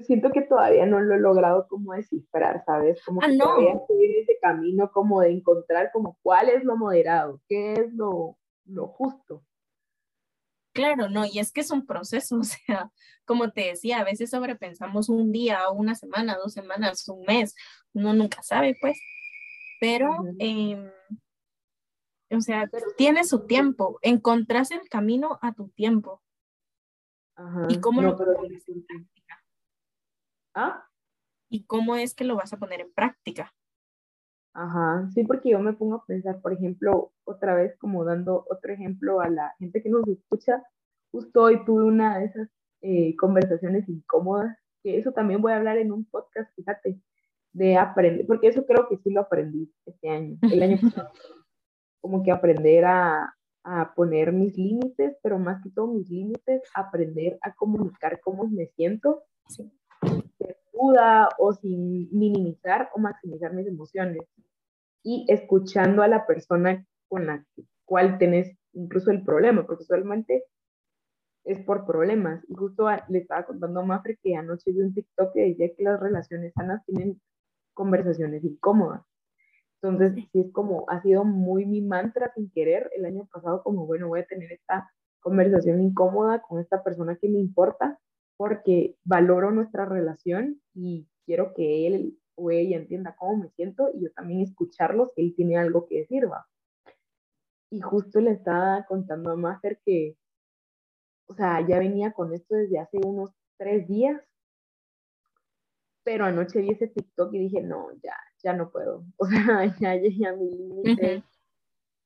[0.00, 3.02] siento que todavía no lo he logrado como descifrar, ¿sabes?
[3.04, 7.40] Como ah, que todavía estoy ese camino como de encontrar como cuál es lo moderado,
[7.48, 9.44] qué es lo, lo justo.
[10.72, 12.90] Claro, no, y es que es un proceso, o sea,
[13.26, 17.54] como te decía, a veces sobrepensamos un día, una semana, dos semanas, un mes,
[17.92, 18.98] uno nunca sabe, pues,
[19.82, 20.92] pero, em,
[22.30, 26.22] o sea, tiene su tiempo, encontrás el camino a tu tiempo.
[27.34, 27.66] Ajá.
[27.68, 28.16] Y cómo lo
[30.54, 30.86] ¿Ah?
[31.50, 33.52] ¿Y cómo es que lo vas a poner en práctica?
[34.54, 38.72] Ajá, sí, porque yo me pongo a pensar, por ejemplo, otra vez como dando otro
[38.72, 40.62] ejemplo a la gente que nos escucha,
[41.10, 42.48] justo hoy tuve una de esas
[42.82, 47.00] eh, conversaciones incómodas, que eso también voy a hablar en un podcast, fíjate,
[47.52, 51.10] de aprender, porque eso creo que sí lo aprendí este año, el año pasado,
[52.00, 53.34] como que aprender a,
[53.64, 58.66] a poner mis límites, pero más que todo mis límites, aprender a comunicar cómo me
[58.68, 59.24] siento.
[59.48, 59.70] Sí
[61.38, 64.22] o sin minimizar o maximizar mis emociones.
[65.02, 67.44] Y escuchando a la persona con la
[67.84, 70.44] cual tenés incluso el problema, porque usualmente
[71.44, 72.44] es por problemas.
[72.48, 75.82] Y justo le estaba contando a Mafre que anoche vi un TikTok que decía que
[75.82, 77.20] las relaciones sanas tienen
[77.74, 79.02] conversaciones incómodas.
[79.82, 83.86] Entonces, sí es como, ha sido muy mi mantra sin querer el año pasado, como,
[83.86, 87.98] bueno, voy a tener esta conversación incómoda con esta persona que me importa
[88.36, 94.04] porque valoro nuestra relación y quiero que él o ella entienda cómo me siento y
[94.04, 96.46] yo también escucharlos, que él tiene algo que decir, va.
[97.70, 100.16] Y justo le estaba contando a Master que,
[101.26, 104.20] o sea, ya venía con esto desde hace unos tres días,
[106.04, 109.04] pero anoche vi ese TikTok y dije, no, ya, ya no puedo.
[109.18, 111.24] O sea, ya llegué a mi límite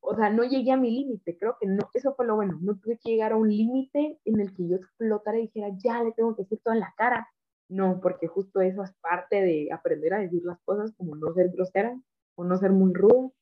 [0.08, 2.76] o sea, no llegué a mi límite, creo que no, eso fue lo bueno, no
[2.78, 6.12] tuve que llegar a un límite en el que yo explotara y dijera, ya le
[6.12, 7.28] tengo que decir todo en la cara,
[7.68, 11.50] no, porque justo eso es parte de aprender a decir las cosas como no ser
[11.50, 12.00] grosera
[12.36, 13.32] o no ser muy rudo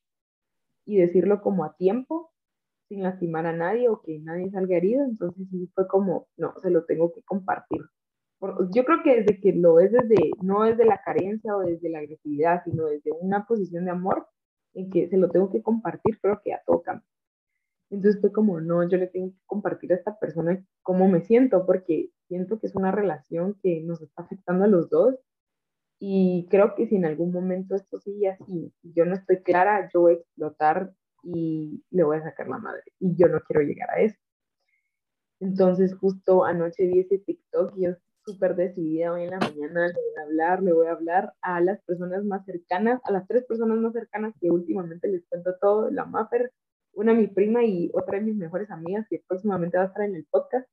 [0.85, 2.31] y decirlo como a tiempo,
[2.89, 5.05] sin lastimar a nadie o que nadie salga herido.
[5.05, 7.81] Entonces sí fue como, no, se lo tengo que compartir.
[8.41, 11.99] Yo creo que desde que lo es desde, no desde la carencia o desde la
[11.99, 14.27] agresividad, sino desde una posición de amor
[14.73, 17.07] en que se lo tengo que compartir, creo que ya cambia.
[17.89, 21.65] Entonces fue como, no, yo le tengo que compartir a esta persona cómo me siento,
[21.65, 25.15] porque siento que es una relación que nos está afectando a los dos.
[25.99, 30.01] Y creo que si en algún momento esto sigue así, yo no estoy clara, yo
[30.01, 30.93] voy a explotar
[31.23, 32.83] y le voy a sacar la madre.
[32.99, 34.17] Y yo no quiero llegar a eso.
[35.39, 37.91] Entonces justo anoche vi ese TikTok y yo
[38.25, 41.61] súper decidida hoy en la mañana le voy a hablar, le voy a hablar a
[41.61, 45.91] las personas más cercanas, a las tres personas más cercanas que últimamente les cuento todo,
[45.91, 46.51] la Maffer,
[46.93, 50.15] una mi prima y otra de mis mejores amigas que próximamente va a estar en
[50.15, 50.67] el podcast,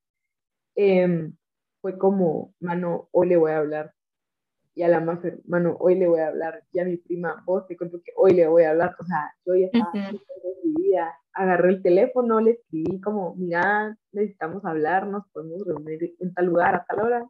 [0.76, 1.36] em,
[1.80, 3.92] fue como, mano, hoy le voy a hablar.
[4.74, 6.64] Y a la más mano, hoy le voy a hablar.
[6.72, 8.96] Y a mi prima, vos te cuento que hoy le voy a hablar.
[8.98, 11.14] O sea, yo ya estaba decidida.
[11.34, 16.74] Agarré el teléfono, le escribí como, mira, necesitamos hablar, nos podemos reunir en tal lugar
[16.76, 17.28] a tal hora.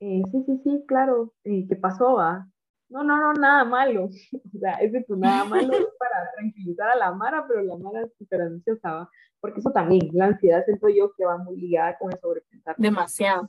[0.00, 1.32] Eh, sí, sí, sí, claro.
[1.44, 2.14] Eh, ¿Qué pasó?
[2.14, 2.48] Va?
[2.88, 4.04] No, no, no, nada malo.
[4.54, 8.02] o sea, ese tu nada malo es para tranquilizar a la Mara, pero la Mara
[8.02, 9.08] es súper ansiosa,
[9.40, 12.76] porque eso también, la ansiedad siento yo que va muy ligada con el sobrepensar.
[12.78, 13.48] Demasiado.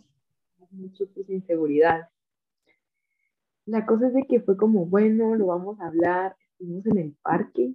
[0.72, 2.10] Mucho pues inseguridad.
[3.66, 7.18] La cosa es de que fue como, bueno, lo vamos a hablar, estuvimos en el
[7.22, 7.74] parque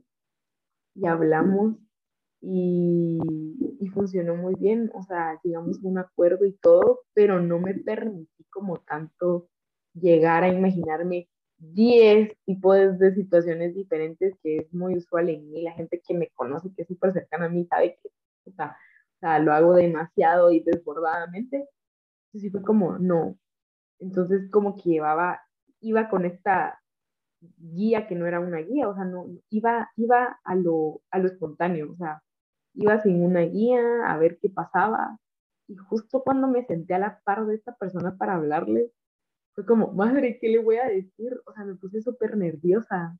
[0.94, 1.76] y hablamos
[2.40, 3.18] y,
[3.80, 7.74] y funcionó muy bien, o sea, llegamos a un acuerdo y todo, pero no me
[7.74, 9.48] permití como tanto
[9.94, 15.62] llegar a imaginarme 10 tipos de situaciones diferentes que es muy usual en mí.
[15.62, 18.10] La gente que me conoce, que es súper cercana a mí, sabe que
[18.46, 18.76] o sea,
[19.16, 21.68] o sea, lo hago demasiado y desbordadamente.
[22.32, 23.36] Entonces fue como, no.
[24.00, 25.40] Entonces como que llevaba,
[25.80, 26.80] iba con esta
[27.58, 31.28] guía que no era una guía, o sea, no, iba, iba a lo, a lo
[31.28, 32.22] espontáneo, o sea,
[32.74, 35.18] iba sin una guía a ver qué pasaba.
[35.68, 38.90] Y justo cuando me senté a la par de esta persona para hablarle,
[39.54, 41.40] fue como, madre, ¿qué le voy a decir?
[41.46, 43.16] O sea, me puse súper nerviosa,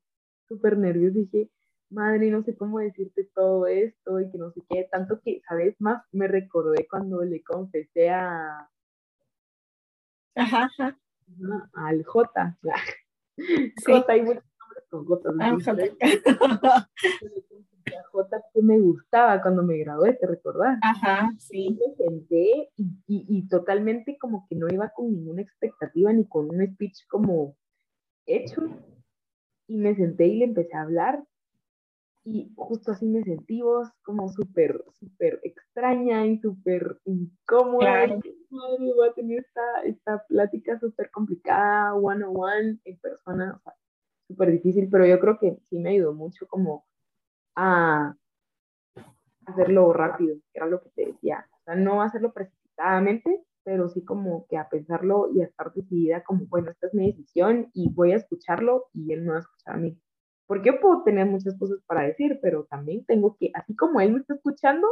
[0.47, 1.19] súper nerviosa.
[1.19, 1.49] Dije,
[1.89, 4.87] madre, no sé cómo decirte todo esto y que no sé qué.
[4.91, 6.03] Tanto que, ¿sabes más?
[6.11, 8.69] Me recordé cuando le confesé a...
[10.35, 10.97] Ajá, ajá.
[11.73, 12.57] Al J.
[13.85, 15.29] J, hay muchos nombres con J.
[15.39, 16.87] Ah, J
[18.53, 20.79] que me gustaba cuando me gradué, ¿te recordás?
[20.81, 21.77] Ajá, sí.
[21.79, 26.49] Me senté y, y, y, totalmente como que no iba con ninguna expectativa ni con
[26.49, 27.55] un speech como
[28.25, 28.61] hecho.
[29.67, 31.23] Y me senté y le empecé a hablar
[32.23, 38.05] y justo así me sentí vos como súper, súper extraña y súper incómoda.
[38.05, 38.19] Claro.
[38.49, 43.59] Madre, voy a tener esta, esta plática súper complicada, one on one, en persona, o
[43.63, 43.73] sea,
[44.27, 46.85] súper difícil, pero yo creo que sí me ayudó mucho como
[47.55, 48.15] a
[49.45, 51.47] hacerlo rápido, que era lo que te decía.
[51.61, 56.23] O sea, no hacerlo precipitadamente, pero sí como que a pensarlo y a estar decidida
[56.23, 59.41] como, bueno, esta es mi decisión y voy a escucharlo y él no va a
[59.41, 59.97] escuchar a mí.
[60.47, 64.13] Porque yo puedo tener muchas cosas para decir, pero también tengo que, así como él
[64.13, 64.87] me está escuchando,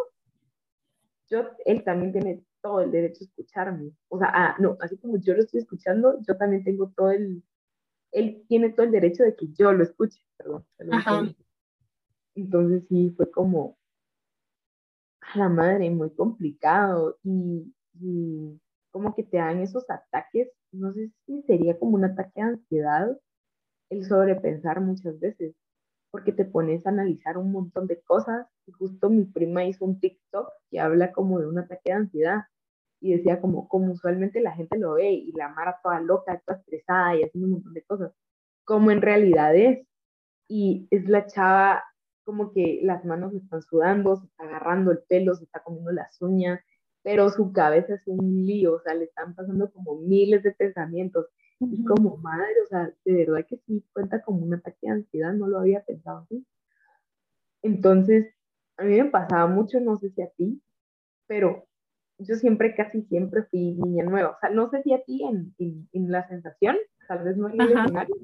[1.29, 3.91] yo, él también tiene todo el derecho a escucharme.
[4.07, 7.43] O sea, ah, no, así como yo lo estoy escuchando, yo también tengo todo el,
[8.11, 10.65] él tiene todo el derecho de que yo lo escuche, perdón.
[10.77, 11.35] perdón
[12.35, 13.77] entonces sí, fue como,
[15.21, 18.59] a la madre, muy complicado y, y,
[18.91, 23.17] como que te dan esos ataques, no sé si sería como un ataque de ansiedad
[23.89, 25.55] el sobrepensar muchas veces,
[26.11, 29.99] porque te pones a analizar un montón de cosas y justo mi prima hizo un
[29.99, 32.43] TikTok que habla como de un ataque de ansiedad
[33.01, 36.59] y decía como, como usualmente la gente lo ve y la Mara toda loca, toda
[36.59, 38.13] estresada y haciendo un montón de cosas,
[38.65, 39.85] como en realidad es.
[40.51, 41.83] Y es la chava
[42.29, 46.21] como que las manos están sudando, se está agarrando el pelo, se está comiendo las
[46.21, 46.59] uñas,
[47.01, 51.25] pero su cabeza es un lío, o sea, le están pasando como miles de pensamientos.
[51.59, 55.33] Y como madre, o sea, de verdad que sí cuenta como un ataque de ansiedad,
[55.33, 56.45] no lo había pensado así.
[57.63, 58.31] Entonces,
[58.77, 60.61] a mí me pasaba mucho, no sé si a ti,
[61.25, 61.65] pero
[62.19, 64.29] yo siempre, casi siempre fui niña nueva.
[64.29, 66.77] O sea, no sé si a ti en, en, en la sensación,
[67.07, 68.15] tal vez no en el escenario,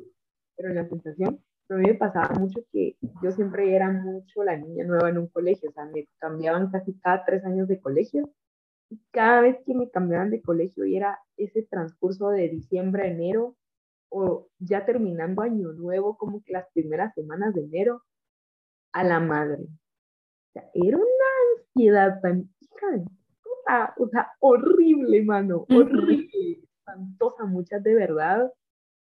[0.56, 1.40] pero en la sensación,
[1.70, 5.28] a mí me pasaba mucho que yo siempre era mucho la niña nueva en un
[5.28, 8.30] colegio, o sea, me cambiaban casi cada tres años de colegio.
[8.90, 13.08] Y cada vez que me cambiaban de colegio y era ese transcurso de diciembre a
[13.08, 13.56] enero,
[14.10, 18.04] o ya terminando año nuevo, como que las primeras semanas de enero,
[18.94, 19.64] a la madre.
[19.64, 21.06] O sea, era una
[21.58, 23.00] ansiedad tan hija de
[23.44, 26.62] puta, o sea, horrible, mano, horrible.
[26.78, 28.52] espantosa, muchas de verdad.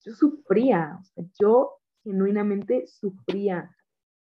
[0.04, 1.79] Yo sufría, o sea, yo
[2.10, 3.76] genuinamente sufría.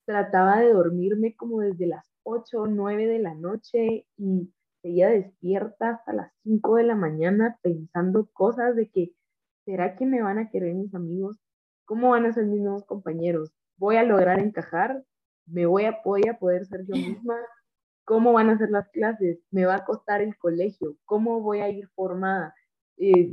[0.07, 5.91] Trataba de dormirme como desde las 8 o 9 de la noche y seguía despierta
[5.91, 9.12] hasta las 5 de la mañana pensando cosas de que,
[9.64, 11.39] ¿será que me van a querer mis amigos?
[11.84, 13.53] ¿Cómo van a ser mis nuevos compañeros?
[13.76, 15.05] ¿Voy a lograr encajar?
[15.47, 17.37] ¿Me voy a, voy a poder ser yo misma?
[18.05, 19.39] ¿Cómo van a ser las clases?
[19.53, 20.97] ¿Me va a costar el colegio?
[21.05, 22.55] ¿Cómo voy a ir formada?
[22.99, 23.30] Eh,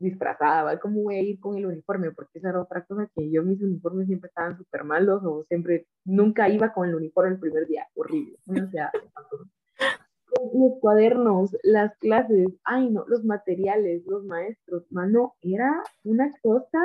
[0.00, 2.10] disfrazada, ¿cómo voy a ir con el uniforme?
[2.10, 5.86] Porque esa era otra cosa que yo, mis uniformes siempre estaban súper malos o siempre,
[6.04, 8.36] nunca iba con el uniforme el primer día, horrible.
[8.48, 8.90] O sea,
[10.52, 16.82] los cuadernos, las clases, ay no, los materiales, los maestros, mano, era una cosa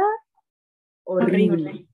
[1.05, 1.87] horrible.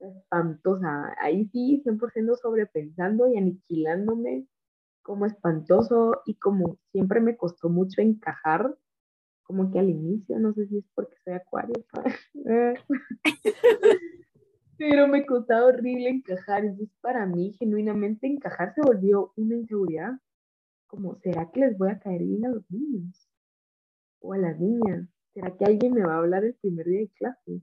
[0.00, 1.14] Espantosa.
[1.20, 4.46] Ahí sí, 100% sobrepensando y aniquilándome
[5.02, 8.76] como espantoso y como siempre me costó mucho encajar,
[9.48, 11.72] como que al inicio, no sé si es porque soy acuario,
[14.76, 16.66] pero me costaba horrible encajar.
[16.66, 20.18] Entonces, para mí, genuinamente encajar se volvió una inseguridad.
[20.86, 23.26] Como, ¿será que les voy a caer bien a los niños?
[24.20, 25.08] O a las niñas.
[25.32, 27.62] ¿Será que alguien me va a hablar el primer día de clase?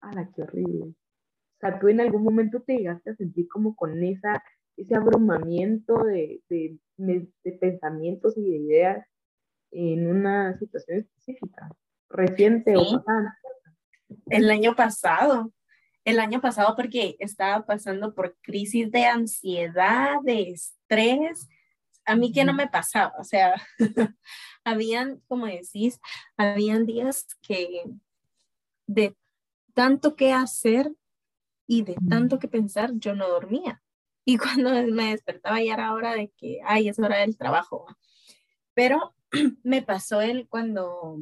[0.00, 0.86] ¡Hala, qué horrible!
[0.86, 4.42] O sea, tú en algún momento te llegaste a sentir como con esa
[4.76, 9.06] ese abrumamiento de, de, de, pensamientos y de ideas
[9.70, 11.70] en una situación específica,
[12.08, 13.38] reciente o pasada.
[14.26, 15.52] El año pasado,
[16.04, 21.48] el año pasado porque estaba pasando por crisis de ansiedad, de estrés,
[22.04, 23.54] a mí que no me pasaba, o sea,
[24.64, 26.00] habían, como decís,
[26.36, 27.84] habían días que
[28.86, 29.16] de
[29.74, 30.90] tanto que hacer
[31.66, 33.80] y de tanto que pensar, yo no dormía.
[34.24, 37.86] Y cuando me despertaba ya era hora de que, ay, es hora del trabajo.
[38.74, 39.14] Pero
[39.62, 41.18] me pasó él cuando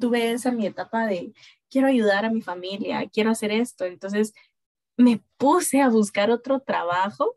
[0.00, 1.32] tuve esa mi etapa de
[1.70, 3.84] quiero ayudar a mi familia, quiero hacer esto.
[3.84, 4.32] Entonces
[4.96, 7.36] me puse a buscar otro trabajo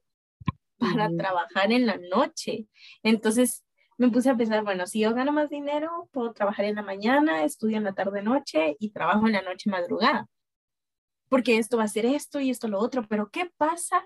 [0.78, 2.68] para trabajar en la noche.
[3.04, 3.64] Entonces
[3.98, 7.44] me puse a pensar, bueno, si yo gano más dinero, puedo trabajar en la mañana,
[7.44, 10.28] estudio en la tarde noche y trabajo en la noche madrugada.
[11.30, 14.06] Porque esto va a ser esto y esto lo otro, pero ¿qué pasa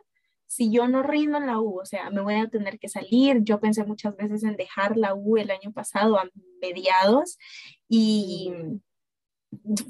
[0.50, 3.44] si yo no rindo en la U, o sea, me voy a tener que salir.
[3.44, 6.28] Yo pensé muchas veces en dejar la U el año pasado a
[6.60, 7.38] mediados
[7.88, 8.52] y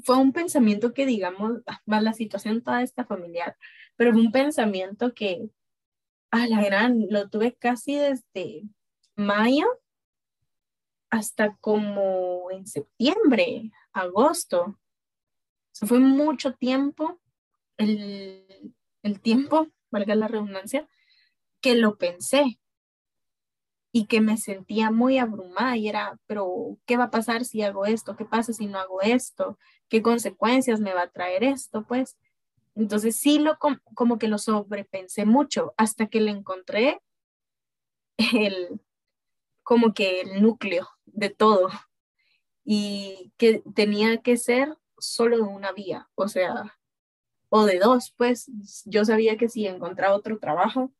[0.04, 3.56] fue un pensamiento que, digamos, va la situación toda esta familiar,
[3.96, 5.48] pero fue un pensamiento que
[6.30, 8.62] a la gran lo tuve casi desde
[9.16, 9.64] mayo
[11.08, 14.78] hasta como en septiembre, agosto.
[15.82, 17.18] O fue mucho tiempo
[17.78, 20.88] el, el tiempo valga la redundancia,
[21.60, 22.58] que lo pensé
[23.92, 27.86] y que me sentía muy abrumada y era, pero ¿qué va a pasar si hago
[27.86, 28.16] esto?
[28.16, 29.58] ¿Qué pasa si no hago esto?
[29.88, 31.84] ¿Qué consecuencias me va a traer esto?
[31.84, 32.16] Pues
[32.74, 37.00] entonces sí lo como que lo sobrepensé mucho hasta que le encontré
[38.32, 38.80] el
[39.62, 41.68] como que el núcleo de todo
[42.64, 46.78] y que tenía que ser solo una vía, o sea,
[47.50, 48.50] o de dos, pues
[48.86, 50.92] yo sabía que si encontraba otro trabajo,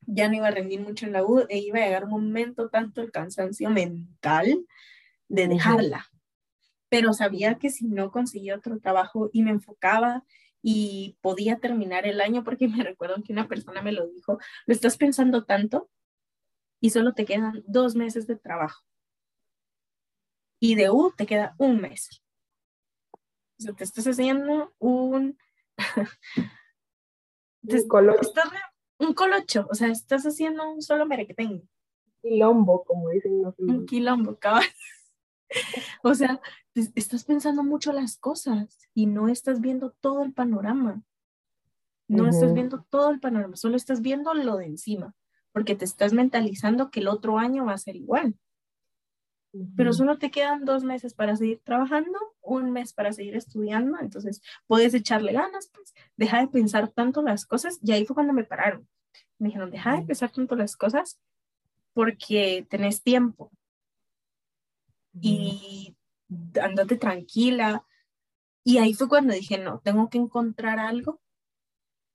[0.00, 2.68] ya no iba a rendir mucho en la U e iba a llegar un momento
[2.68, 4.66] tanto el cansancio mental
[5.28, 6.06] de dejarla.
[6.88, 10.24] Pero sabía que si no conseguía otro trabajo y me enfocaba
[10.60, 14.74] y podía terminar el año, porque me recuerdo que una persona me lo dijo, lo
[14.74, 15.88] estás pensando tanto
[16.80, 18.84] y solo te quedan dos meses de trabajo.
[20.58, 22.22] Y de U te queda un mes.
[23.12, 25.38] O sea, te estás haciendo un
[27.62, 28.32] un, colocho.
[28.98, 31.66] un colocho, o sea, estás haciendo un solo merequetengue.
[32.22, 34.64] Quilombo, como dicen los Un quilombo, cabal.
[36.02, 36.40] o sea,
[36.74, 41.02] estás pensando mucho las cosas y no estás viendo todo el panorama.
[42.08, 45.12] No estás viendo todo el panorama, solo estás viendo lo de encima,
[45.50, 48.36] porque te estás mentalizando que el otro año va a ser igual
[49.76, 54.40] pero solo te quedan dos meses para seguir trabajando, un mes para seguir estudiando, entonces
[54.66, 58.44] puedes echarle ganas, pues deja de pensar tanto las cosas, y ahí fue cuando me
[58.44, 58.88] pararon.
[59.38, 61.18] Me dijeron, deja de pensar tanto las cosas
[61.92, 63.50] porque tenés tiempo
[65.20, 65.96] y
[66.60, 67.84] andate tranquila.
[68.64, 71.20] Y ahí fue cuando dije, no, tengo que encontrar algo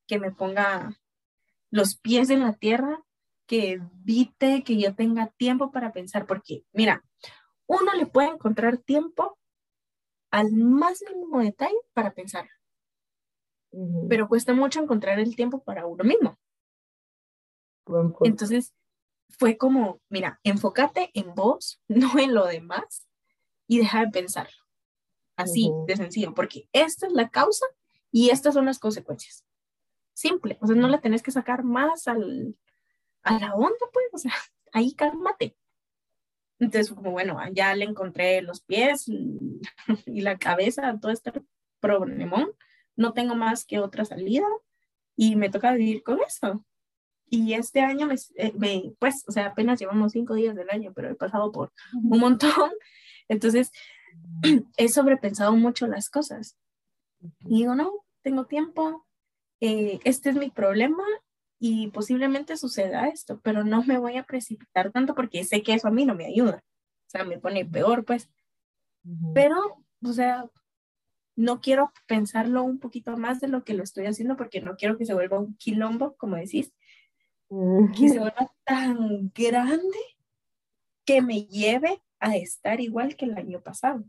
[0.08, 1.00] que me ponga
[1.70, 3.04] los pies en la tierra
[3.48, 7.04] que evite que yo tenga tiempo para pensar, porque mira,
[7.66, 9.38] uno le puede encontrar tiempo
[10.32, 12.50] al más mínimo detalle para pensar,
[14.10, 16.38] pero cuesta mucho encontrar el tiempo para uno mismo.
[18.24, 18.74] Entonces,
[19.38, 23.08] fue como, mira, enfócate en vos, no en lo demás,
[23.68, 24.56] y deja de pensarlo.
[25.38, 27.66] Así de sencillo, porque esta es la causa
[28.12, 29.46] y estas son las consecuencias.
[30.14, 32.56] Simple, o sea, no le tenés que sacar más al,
[33.24, 34.34] a la onda, pues, o sea,
[34.74, 35.56] ahí cálmate.
[36.62, 39.08] Entonces, como bueno, ya le encontré los pies
[40.06, 41.34] y, la cabeza a todo este
[41.80, 42.52] problemón,
[42.96, 44.46] no tengo más que otra salida
[45.16, 46.64] y me toca vivir con eso.
[47.26, 50.94] Y este año, me, eh, me, pues, o sea, apenas llevamos cinco días del año,
[50.94, 52.72] pero he pasado por un montón.
[53.28, 53.72] Entonces,
[54.78, 56.58] he sobrepensado mucho las cosas.
[57.40, 57.92] Y digo, no,
[58.22, 59.08] tengo tiempo,
[59.62, 61.04] eh, este es mi problema
[61.64, 65.88] y posiblemente suceda esto, pero no me voy a precipitar tanto porque sé que eso
[65.88, 66.64] a mí no me ayuda.
[67.06, 68.32] O sea, me pone peor, pues.
[69.36, 70.50] Pero, o sea,
[71.36, 74.98] no quiero pensarlo un poquito más de lo que lo estoy haciendo porque no quiero
[74.98, 76.74] que se vuelva un quilombo, como decís,
[77.48, 80.00] que se vuelva tan grande
[81.06, 84.04] que me lleve a estar igual que el año pasado.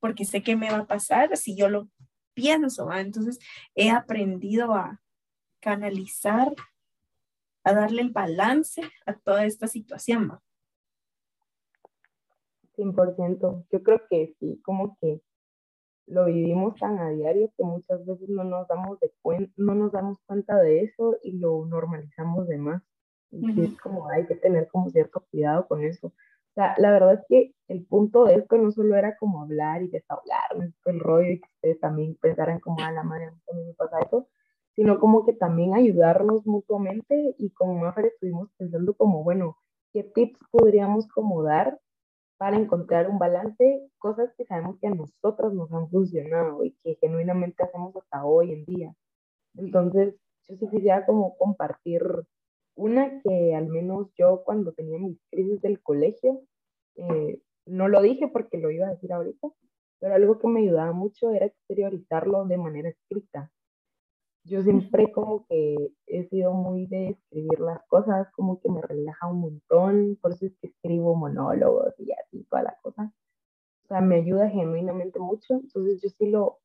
[0.00, 1.90] Porque sé que me va a pasar si yo lo
[2.32, 2.90] pienso.
[2.94, 3.38] Entonces
[3.74, 5.02] he aprendido a
[5.66, 6.54] canalizar,
[7.64, 10.30] a darle el balance a toda esta situación.
[10.30, 10.40] ¿va?
[12.76, 13.66] 100%.
[13.72, 15.20] Yo creo que sí, como que
[16.06, 19.10] lo vivimos tan a diario que muchas veces no nos damos de
[19.56, 22.82] no nos damos cuenta de eso y lo normalizamos de más.
[23.32, 26.12] Y es como hay que tener como cierto cuidado con eso
[26.56, 29.88] sea, la verdad es que el punto de esto no solo era como hablar y
[29.88, 34.00] desahogarnos el rollo y que ustedes también pensaran como a la madre, mí me pasa
[34.00, 34.28] eso,
[34.76, 39.56] sino como que también ayudarnos mutuamente y como Maffer estuvimos pensando como, bueno,
[39.92, 41.80] ¿qué tips podríamos como dar
[42.36, 43.88] para encontrar un balance?
[43.98, 48.52] Cosas que sabemos que a nosotros nos han funcionado y que genuinamente hacemos hasta hoy
[48.52, 48.94] en día.
[49.56, 50.14] Entonces,
[50.46, 52.02] yo sí quisiera como compartir
[52.74, 56.42] una que al menos yo cuando tenía mis crisis del colegio,
[56.96, 59.48] eh, no lo dije porque lo iba a decir ahorita,
[60.00, 63.50] pero algo que me ayudaba mucho era exteriorizarlo de manera escrita.
[64.46, 69.26] Yo siempre como que he sido muy de escribir las cosas, como que me relaja
[69.26, 73.12] un montón, por eso es que escribo monólogos y así, toda la cosa.
[73.84, 76.60] O sea, me ayuda genuinamente mucho, entonces yo sí lo,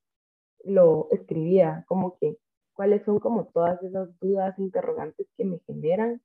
[0.64, 2.38] lo escribía, como que
[2.74, 6.22] cuáles son como todas esas dudas, interrogantes que me generan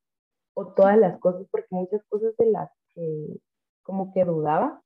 [0.54, 3.40] o todas las cosas, porque muchas cosas de las que
[3.82, 4.82] como que dudaba,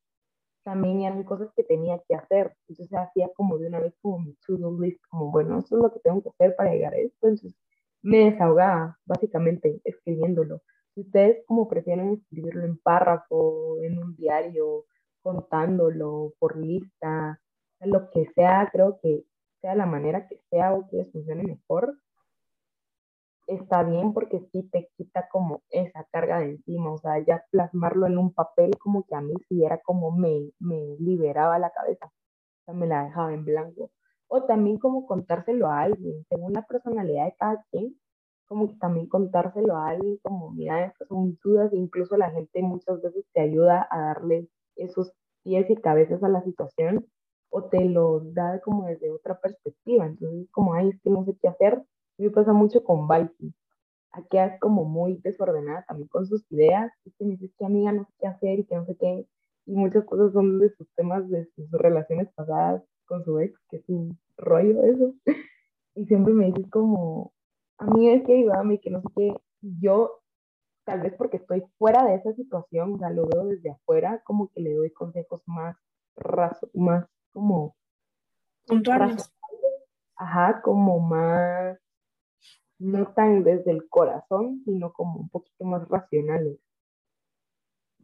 [0.70, 2.54] también eran cosas que tenía que hacer.
[2.68, 5.92] Entonces hacía como de una vez como mi to-do list, como bueno, eso es lo
[5.92, 7.26] que tengo que hacer para llegar a esto.
[7.26, 7.56] Entonces
[8.02, 10.62] me desahogaba básicamente escribiéndolo.
[10.94, 14.84] Si ustedes como prefieren escribirlo en párrafo, en un diario,
[15.22, 17.40] contándolo por lista,
[17.80, 19.24] lo que sea, creo que
[19.60, 21.98] sea la manera que sea o que les funcione mejor,
[23.50, 28.06] está bien porque sí te quita como esa carga de encima, o sea, ya plasmarlo
[28.06, 32.06] en un papel como que a mí sí era como me, me liberaba la cabeza,
[32.06, 33.90] o sea, me la dejaba en blanco.
[34.28, 37.96] O también como contárselo a alguien, según la personalidad de cada quien,
[38.46, 43.00] como que también contárselo a alguien, como, mira, estas son dudas, incluso la gente muchas
[43.02, 47.06] veces te ayuda a darle esos pies y cabezas a la situación
[47.50, 50.06] o te lo da como desde otra perspectiva.
[50.06, 51.82] Entonces, como, ay, es que no sé qué hacer.
[52.20, 53.52] Me pasa mucho con Viking.
[54.12, 56.92] Aquí es como muy desordenada también con sus ideas.
[57.04, 59.26] Es que me dice que amiga no sé qué hacer y que no sé qué.
[59.66, 63.78] Y muchas cosas son de sus temas, de sus relaciones pasadas con su ex, que
[63.78, 65.14] es un rollo eso.
[65.96, 67.32] Y siempre me dices como,
[67.76, 69.34] amiga, es que ayúdame, que no sé qué.
[69.60, 70.22] Yo,
[70.84, 74.48] tal vez porque estoy fuera de esa situación, o sea, lo veo desde afuera, como
[74.48, 75.76] que le doy consejos más,
[76.74, 77.74] más como
[78.66, 79.32] puntuales.
[80.16, 81.78] Ajá, como más,
[82.80, 86.58] no tan desde el corazón, sino como un poquito más racionales.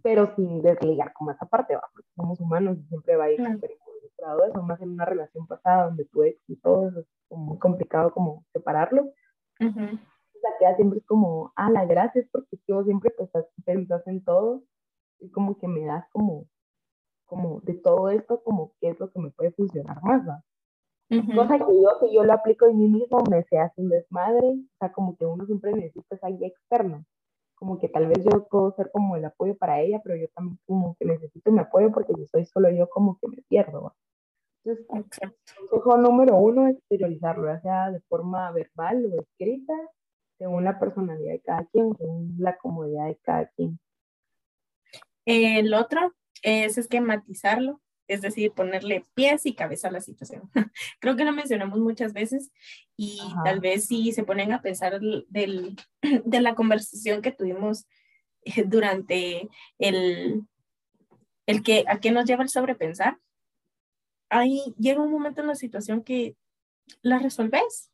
[0.03, 4.45] Pero sin desligar como esa parte, porque somos humanos y siempre va a ir involucrado
[4.45, 8.12] eso, más en una relación pasada donde tu ex y todo eso es muy complicado
[8.12, 9.11] como separarlo.
[9.59, 13.31] La queda siempre es como, ah, la gracias porque yo siempre pues,
[13.64, 14.62] pensás en todo
[15.18, 16.47] y como que me das como
[17.27, 20.43] como de todo esto, como qué es lo que me puede funcionar más, ¿va?
[21.09, 24.44] Cosa que yo, si yo lo aplico en mí mismo, me se hace un desmadre,
[24.44, 27.04] o sea, como que uno siempre necesita esa guía externa,
[27.54, 30.59] como que tal vez yo puedo ser como el apoyo para ella, pero yo también
[30.66, 33.94] como que necesito mi apoyo porque si soy solo yo, como que me pierdo, ¿va?
[34.64, 39.74] Entonces, consejo número uno, es exteriorizarlo, ya sea de forma verbal o escrita,
[40.38, 43.78] según la personalidad de cada quien, según la comodidad de cada quien.
[45.24, 50.50] El otro es esquematizarlo, es decir, ponerle pies y cabeza a la situación.
[51.00, 52.50] Creo que lo mencionamos muchas veces
[52.96, 55.76] y tal vez si se ponen a pensar del,
[56.24, 57.86] de la conversación que tuvimos
[58.42, 59.48] eh, durante
[59.78, 60.42] el,
[61.46, 63.18] el que, ¿a qué nos lleva el sobrepensar?
[64.30, 66.36] ahí llega un momento en la situación que
[67.02, 67.90] la resolves.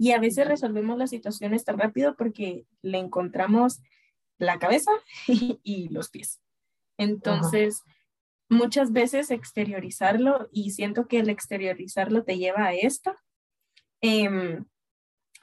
[0.00, 3.80] Y a veces resolvemos las situaciones tan rápido porque le encontramos
[4.38, 4.92] la cabeza
[5.26, 6.40] y, los pies.
[6.98, 7.82] Entonces,
[8.48, 13.14] muchas veces exteriorizarlo, y siento que el exteriorizarlo te lleva a esto,
[14.00, 14.64] em,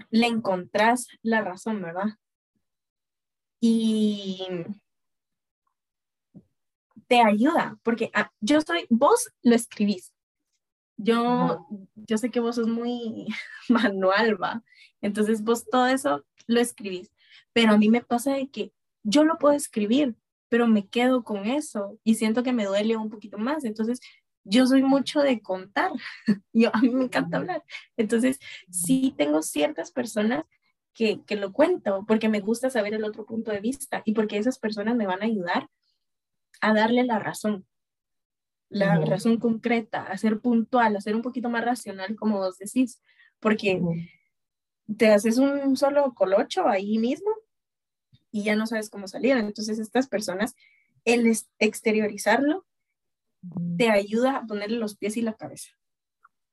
[0.10, 2.18] le encontrás la razón, ¿verdad?
[3.62, 4.46] Y
[7.08, 10.12] te ayuda, porque ah, yo soy, vos lo escribís.
[10.98, 13.28] Yo, yo sé que vos sos muy
[13.70, 14.64] manual, va.
[15.02, 17.12] Entonces vos todo eso lo escribís.
[17.54, 20.16] Pero a mí me pasa de que yo lo puedo escribir,
[20.50, 23.64] pero me quedo con eso y siento que me duele un poquito más.
[23.64, 24.00] Entonces,
[24.44, 25.92] yo soy mucho de contar.
[26.54, 27.64] yo, a mí me encanta hablar.
[27.98, 28.40] Entonces,
[28.70, 30.46] sí tengo ciertas personas
[30.94, 34.38] que, que lo cuento porque me gusta saber el otro punto de vista y porque
[34.38, 35.70] esas personas me van a ayudar
[36.62, 37.66] a darle la razón,
[38.70, 43.02] la razón concreta, a ser puntual, a ser un poquito más racional, como vos decís,
[43.40, 43.82] porque
[44.98, 47.30] te haces un solo colocho ahí mismo
[48.36, 49.38] y ya no sabes cómo salir.
[49.38, 50.56] Entonces, estas personas,
[51.06, 52.66] el exteriorizarlo,
[53.78, 55.70] te ayuda a ponerle los pies y la cabeza.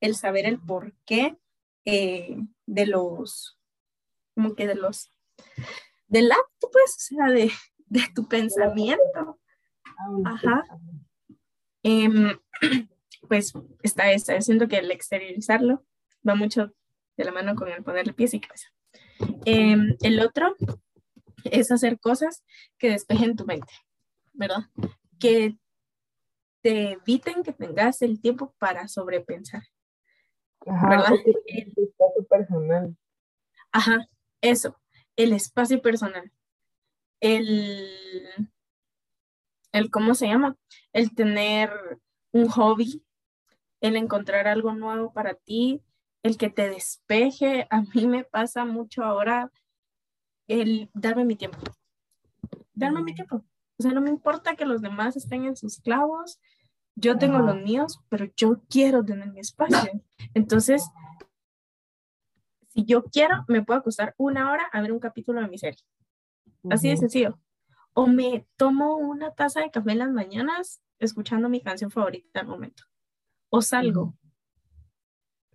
[0.01, 1.37] El saber el porqué
[1.85, 3.59] eh, de los,
[4.37, 5.11] como que de los,
[6.07, 7.51] del acto, pues, o sea, de,
[7.87, 9.41] de tu pensamiento.
[10.25, 10.63] Ajá.
[11.83, 12.39] Em,
[13.29, 15.85] pues está esta, siento que el exteriorizarlo
[16.27, 16.73] va mucho
[17.17, 18.69] de la mano con el ponerle pies y cabeza.
[19.45, 20.55] Em, el otro
[21.45, 22.45] es hacer cosas
[22.79, 23.73] que despejen tu mente,
[24.33, 24.65] ¿verdad?
[25.19, 25.57] Que
[26.63, 29.63] te eviten que tengas el tiempo para sobrepensar.
[30.67, 31.13] Ajá, ¿verdad?
[31.47, 32.97] El espacio personal.
[33.73, 34.09] Ajá,
[34.41, 34.79] eso,
[35.17, 36.31] el espacio personal.
[37.21, 37.89] El
[39.73, 40.57] el cómo se llama,
[40.93, 41.71] el tener
[42.31, 43.03] un hobby,
[43.81, 45.83] el encontrar algo nuevo para ti,
[46.23, 47.67] el que te despeje.
[47.71, 49.51] A mí me pasa mucho ahora
[50.49, 51.59] el darme mi tiempo.
[52.75, 53.45] Darme mi tiempo.
[53.79, 56.41] O sea, no me importa que los demás estén en sus clavos.
[56.95, 59.91] Yo tengo los míos, pero yo quiero tener mi espacio.
[60.35, 60.89] Entonces,
[62.69, 65.83] si yo quiero, me puedo acostar una hora a ver un capítulo de mi serie.
[66.71, 67.39] Así de sencillo
[67.95, 72.47] o me tomo una taza de café en las mañanas escuchando mi canción favorita al
[72.47, 72.85] momento.
[73.51, 74.17] O salgo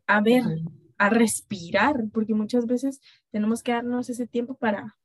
[0.05, 0.43] a ver,
[0.97, 3.01] a respirar, porque muchas veces
[3.37, 4.97] tenemos que darnos ese tiempo para,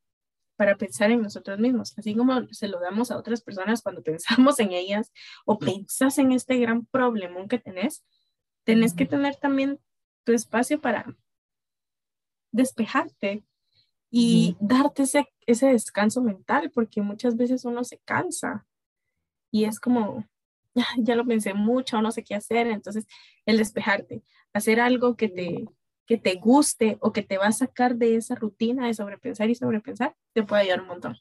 [0.57, 4.59] para pensar en nosotros mismos, así como se lo damos a otras personas cuando pensamos
[4.59, 5.13] en ellas
[5.45, 8.03] o pensás en este gran problemón que tenés,
[8.65, 9.79] tenés que tener también
[10.25, 11.15] tu espacio para
[12.53, 13.45] despejarte
[14.11, 18.67] y darte ese, ese descanso mental, porque muchas veces uno se cansa
[19.51, 20.27] y es como,
[20.97, 23.07] ya lo pensé mucho, no sé qué hacer, entonces
[23.45, 24.23] el despejarte,
[24.55, 25.67] hacer algo que te,
[26.07, 29.55] que te guste o que te va a sacar de esa rutina de sobrepensar y
[29.55, 31.17] sobrepensar, te puede ayudar un montón.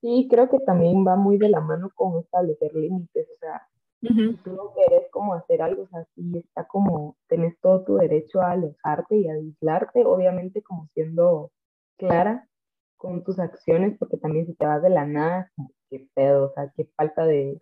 [0.00, 3.66] Sí, creo que también va muy de la mano con establecer límites, o sea,
[4.00, 7.96] si tú no quieres como hacer algo, o sea, sí está como, tenés todo tu
[7.96, 11.50] derecho a alejarte y a aislarte, obviamente como siendo
[11.96, 12.48] clara
[12.96, 15.50] con tus acciones, porque también si te vas de la nada,
[15.90, 17.60] qué pedo, o sea, qué falta de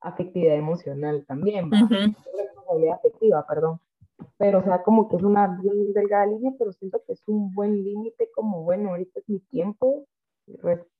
[0.00, 3.80] afectividad emocional también, responsabilidad afectiva, perdón.
[4.38, 5.58] Pero, o sea, como que es una
[5.94, 10.06] delgada línea, pero siento que es un buen límite, como, bueno, ahorita es mi tiempo,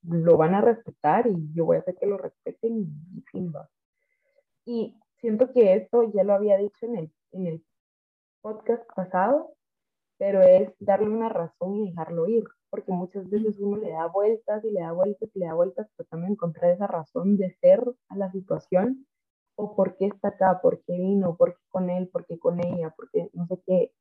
[0.02, 2.80] lo van a respetar y yo voy a hacer que lo respeten
[3.16, 3.68] y, fin, va.
[4.64, 7.64] Y siento que esto ya lo había dicho en el, en el
[8.40, 9.54] podcast pasado,
[10.18, 14.64] pero es darle una razón y dejarlo ir, porque muchas veces uno le da vueltas
[14.64, 17.82] y le da vueltas y le da vueltas tratando de encontrar esa razón de ser
[18.08, 19.06] a la situación,
[19.56, 22.60] o por qué está acá, por qué vino, por qué con él, por qué con
[22.64, 23.92] ella, por qué no sé qué.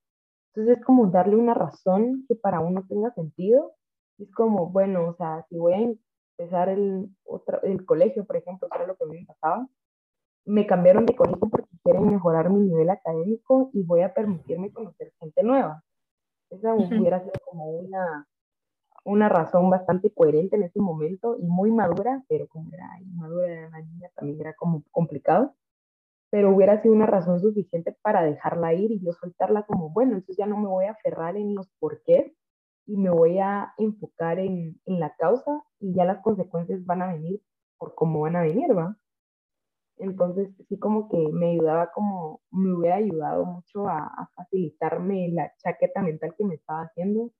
[0.53, 3.73] Entonces es como darle una razón que para uno tenga sentido.
[4.17, 5.95] Es como, bueno, o sea, si voy a
[6.37, 9.67] empezar el, otro, el colegio, por ejemplo, que era lo que me pasaba,
[10.45, 15.13] me cambiaron de colegio porque quieren mejorar mi nivel académico y voy a permitirme conocer
[15.19, 15.83] gente nueva.
[16.49, 18.27] Esa hubiera sido como una,
[19.03, 23.69] una razón bastante coherente en ese momento y muy madura, pero como era inmadura de
[23.69, 25.55] la niña también era como complicado,
[26.29, 30.37] pero hubiera sido una razón suficiente para dejarla ir y yo soltarla como, bueno, entonces
[30.37, 32.33] ya no me voy a aferrar en los porqués
[32.85, 37.13] y me voy a enfocar en, en la causa y ya las consecuencias van a
[37.13, 37.41] venir
[37.77, 38.95] por cómo van a venir, ¿va?
[40.01, 46.01] Entonces, sí como que me ayudaba como, me hubiera ayudado mucho a, facilitarme la chaqueta
[46.01, 47.31] mental que me estaba haciendo,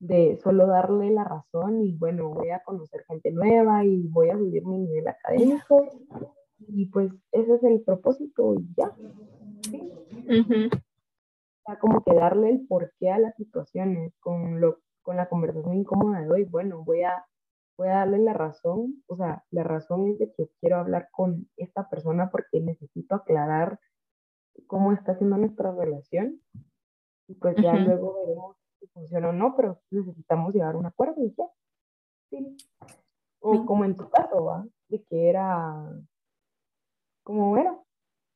[0.00, 4.38] de solo darle la razón y bueno, voy a conocer gente nueva y voy a
[4.38, 5.86] subir mi nivel académico
[6.68, 8.92] Y pues ese es el propósito y ya.
[9.70, 10.70] ¿sí?
[11.80, 16.30] como que darle el porqué a las situaciones con, lo, con la conversación incómoda de
[16.30, 16.44] hoy.
[16.44, 17.26] Bueno, voy a,
[17.76, 21.48] voy a darle la razón, o sea, la razón es de que quiero hablar con
[21.56, 23.78] esta persona porque necesito aclarar
[24.66, 26.40] cómo está haciendo nuestra relación.
[27.26, 31.24] Y pues ya luego veremos si funciona o no, pero necesitamos llegar a un acuerdo
[31.24, 31.44] y ya.
[32.30, 32.56] Sí.
[33.40, 34.66] O como en tu caso, ¿va?
[34.88, 35.74] De que era,
[37.22, 37.78] ¿cómo era?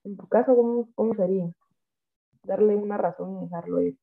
[0.04, 1.50] En tu caso, ¿cómo, cómo sería?
[2.44, 3.98] Darle una razón y dejarlo ir.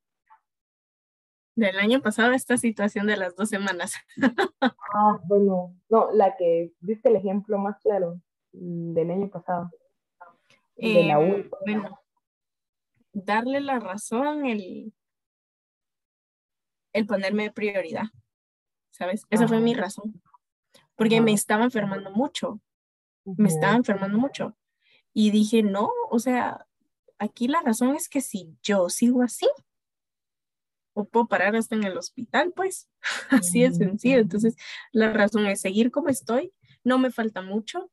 [1.55, 3.93] Del año pasado, esta situación de las dos semanas.
[4.61, 8.21] ah, bueno, no, la que diste el ejemplo más claro
[8.51, 9.69] del año pasado.
[10.75, 11.99] de la em, bueno,
[13.11, 14.93] darle la razón, el,
[16.93, 18.05] el ponerme prioridad,
[18.91, 19.23] ¿sabes?
[19.29, 20.21] Esa fue mi razón
[20.99, 22.59] porque me estaba enfermando mucho,
[23.23, 24.57] me estaba enfermando mucho.
[25.13, 26.67] Y dije, no, o sea,
[27.17, 29.47] aquí la razón es que si yo sigo así,
[30.93, 32.89] o puedo parar hasta en el hospital, pues
[33.29, 34.17] así es sencillo.
[34.17, 34.57] Entonces,
[34.91, 36.51] la razón es seguir como estoy,
[36.83, 37.89] no me falta mucho,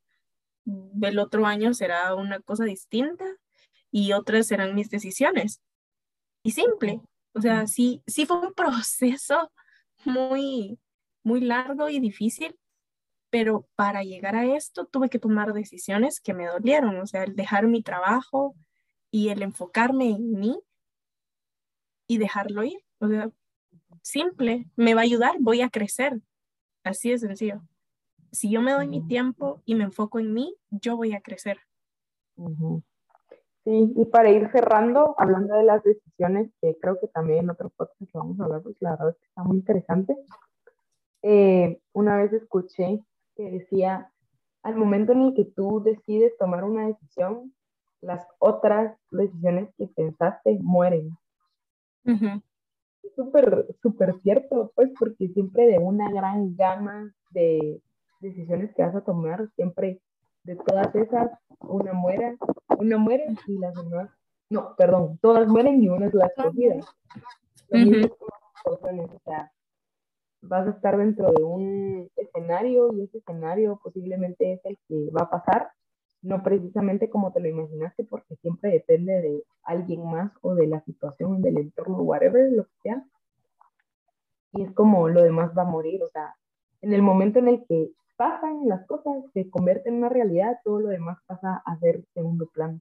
[1.01, 3.25] el otro año será una cosa distinta
[3.93, 5.63] y otras serán mis decisiones.
[6.43, 7.03] Y simple,
[7.37, 9.53] o sea, sí, sí fue un proceso
[10.05, 10.79] muy,
[11.23, 12.59] muy largo y difícil,
[13.29, 17.37] pero para llegar a esto tuve que tomar decisiones que me dolieron, o sea, el
[17.37, 18.55] dejar mi trabajo
[19.11, 20.59] y el enfocarme en mí
[22.09, 22.79] y dejarlo ir.
[23.01, 23.31] O sea,
[24.01, 26.21] simple, me va a ayudar, voy a crecer.
[26.85, 27.61] Así de sencillo.
[28.33, 31.59] Si yo me doy mi tiempo y me enfoco en mí, yo voy a crecer.
[33.67, 37.69] Sí, y para ir cerrando, hablando de las decisiones, que creo que también en otro
[37.71, 40.17] podcast vamos a hablar, pues la verdad es que está muy interesante.
[41.23, 43.01] Eh, una vez escuché
[43.35, 44.13] que decía,
[44.63, 47.53] al momento en el que tú decides tomar una decisión,
[48.03, 51.19] las otras decisiones que pensaste mueren.
[52.05, 57.83] Es súper, súper cierto, pues, porque siempre de una gran gama de
[58.21, 60.01] decisiones que vas a tomar, siempre
[60.47, 61.31] de todas esas,
[61.61, 62.39] una muere,
[62.79, 64.11] una muere y las demás,
[64.49, 66.77] no, perdón, todas mueren y una es la escogida.
[68.65, 69.53] o sea,
[70.43, 75.23] vas a estar dentro de un escenario y ese escenario posiblemente es el que va
[75.23, 75.71] a pasar,
[76.23, 80.81] no precisamente como te lo imaginaste, porque siempre depende de alguien más o de la
[80.83, 83.05] situación, del entorno, whatever, lo que sea.
[84.53, 86.37] Y es como lo demás va a morir, o sea,
[86.83, 90.81] en el momento en el que pasan las cosas, se convierte en una realidad, todo
[90.81, 92.81] lo demás pasa a ser segundo plano.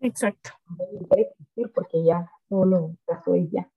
[0.00, 0.50] Exacto.
[0.68, 3.70] No puede existir porque ya solo pasó y ya.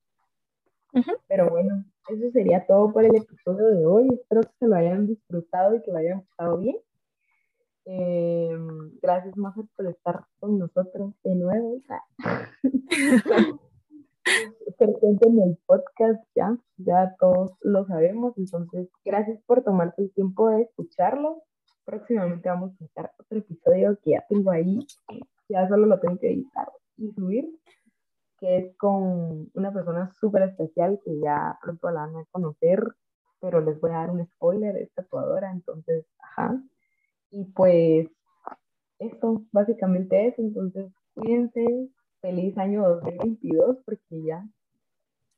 [1.28, 4.10] Pero bueno, eso sería todo por el episodio de hoy.
[4.14, 6.78] Espero que se lo hayan disfrutado y que lo hayan pasado bien.
[7.86, 8.58] Eh,
[9.02, 11.82] gracias, más por estar con nosotros de nuevo.
[14.78, 18.38] Presente en el podcast ya, ya todos lo sabemos.
[18.38, 21.44] Entonces, gracias por tomarte el tiempo de escucharlo.
[21.86, 24.80] Próximamente vamos a estar otro episodio que ya tengo ahí.
[25.50, 27.50] Ya solo lo tengo que editar y subir
[28.44, 32.84] que es con una persona súper especial que ya pronto la van a conocer,
[33.40, 36.62] pero les voy a dar un spoiler, es tatuadora, entonces, ajá.
[37.32, 38.10] Y pues
[39.00, 41.90] eso, básicamente es, entonces cuídense,
[42.24, 44.48] feliz año 2022, porque ya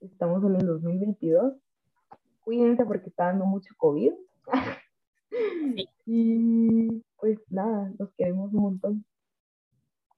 [0.01, 1.55] estamos en el 2022.
[2.41, 4.13] Cuídense porque está dando mucho COVID.
[6.05, 9.05] y pues nada, los queremos un montón.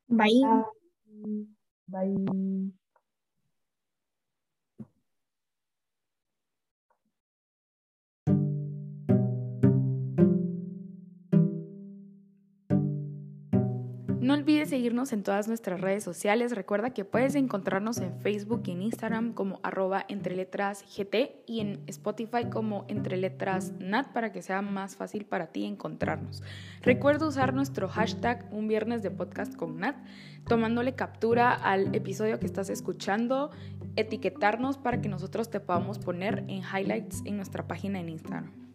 [0.08, 0.44] Bye.
[1.88, 2.74] Bye.
[14.28, 16.54] No olvides seguirnos en todas nuestras redes sociales.
[16.54, 21.62] Recuerda que puedes encontrarnos en Facebook y en Instagram como arroba entre letras GT y
[21.62, 26.44] en Spotify como entre letras NAT para que sea más fácil para ti encontrarnos.
[26.82, 29.96] Recuerda usar nuestro hashtag un viernes de podcast con Nat,
[30.46, 33.52] tomándole captura al episodio que estás escuchando,
[33.96, 38.67] etiquetarnos para que nosotros te podamos poner en highlights en nuestra página en Instagram.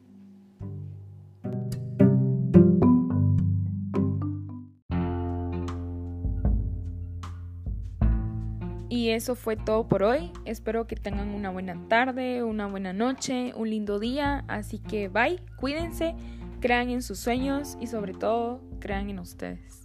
[9.02, 10.30] Y eso fue todo por hoy.
[10.44, 14.44] Espero que tengan una buena tarde, una buena noche, un lindo día.
[14.46, 16.14] Así que bye, cuídense,
[16.60, 19.81] crean en sus sueños y sobre todo crean en ustedes.